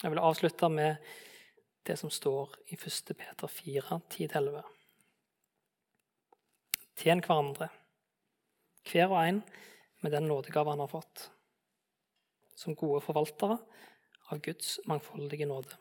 Jeg 0.04 0.12
vil 0.12 0.23
avslutte 0.23 0.69
med 0.69 0.95
det 1.88 1.97
som 1.99 2.12
står 2.13 2.56
i 2.71 2.78
1. 2.78 3.15
Peter 3.17 3.47
4, 3.47 3.99
10-11. 4.10 4.62
Tjen 6.99 7.23
hverandre, 7.23 7.69
hver 8.91 9.12
og 9.12 9.19
en 9.23 9.43
med 10.04 10.12
den 10.12 10.28
nådegave 10.28 10.71
han 10.71 10.84
har 10.84 10.91
fått, 10.91 11.30
som 12.60 12.76
gode 12.76 13.00
forvaltere 13.06 13.58
av 14.30 14.41
Guds 14.43 14.80
mangfoldige 14.88 15.48
nåde. 15.48 15.78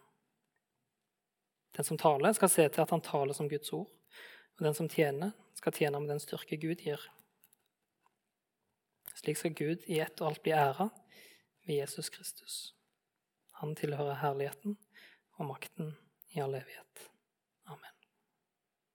Den 1.77 1.85
som 1.85 1.99
taler, 1.99 2.33
skal 2.33 2.51
se 2.51 2.69
til 2.69 2.83
at 2.83 2.95
han 2.95 3.03
taler 3.05 3.35
som 3.37 3.49
Guds 3.51 3.73
ord, 3.75 3.91
og 4.59 4.64
den 4.67 4.75
som 4.75 4.88
tjener, 4.91 5.35
skal 5.59 5.75
tjene 5.75 6.01
med 6.01 6.12
den 6.14 6.23
styrke 6.23 6.59
Gud 6.59 6.83
gir. 6.83 7.03
Slik 9.19 9.38
skal 9.41 9.55
Gud 9.59 9.87
i 9.91 9.99
ett 10.03 10.21
og 10.23 10.31
alt 10.31 10.43
bli 10.43 10.55
æra 10.55 10.88
ved 11.67 11.81
Jesus 11.81 12.11
Kristus. 12.14 12.59
Han 13.59 13.75
tilhører 13.79 14.21
herligheten 14.23 14.79
og 15.38 15.51
makten 15.51 15.97
i 16.35 16.43
all 16.43 16.55
evighet. 16.55 17.09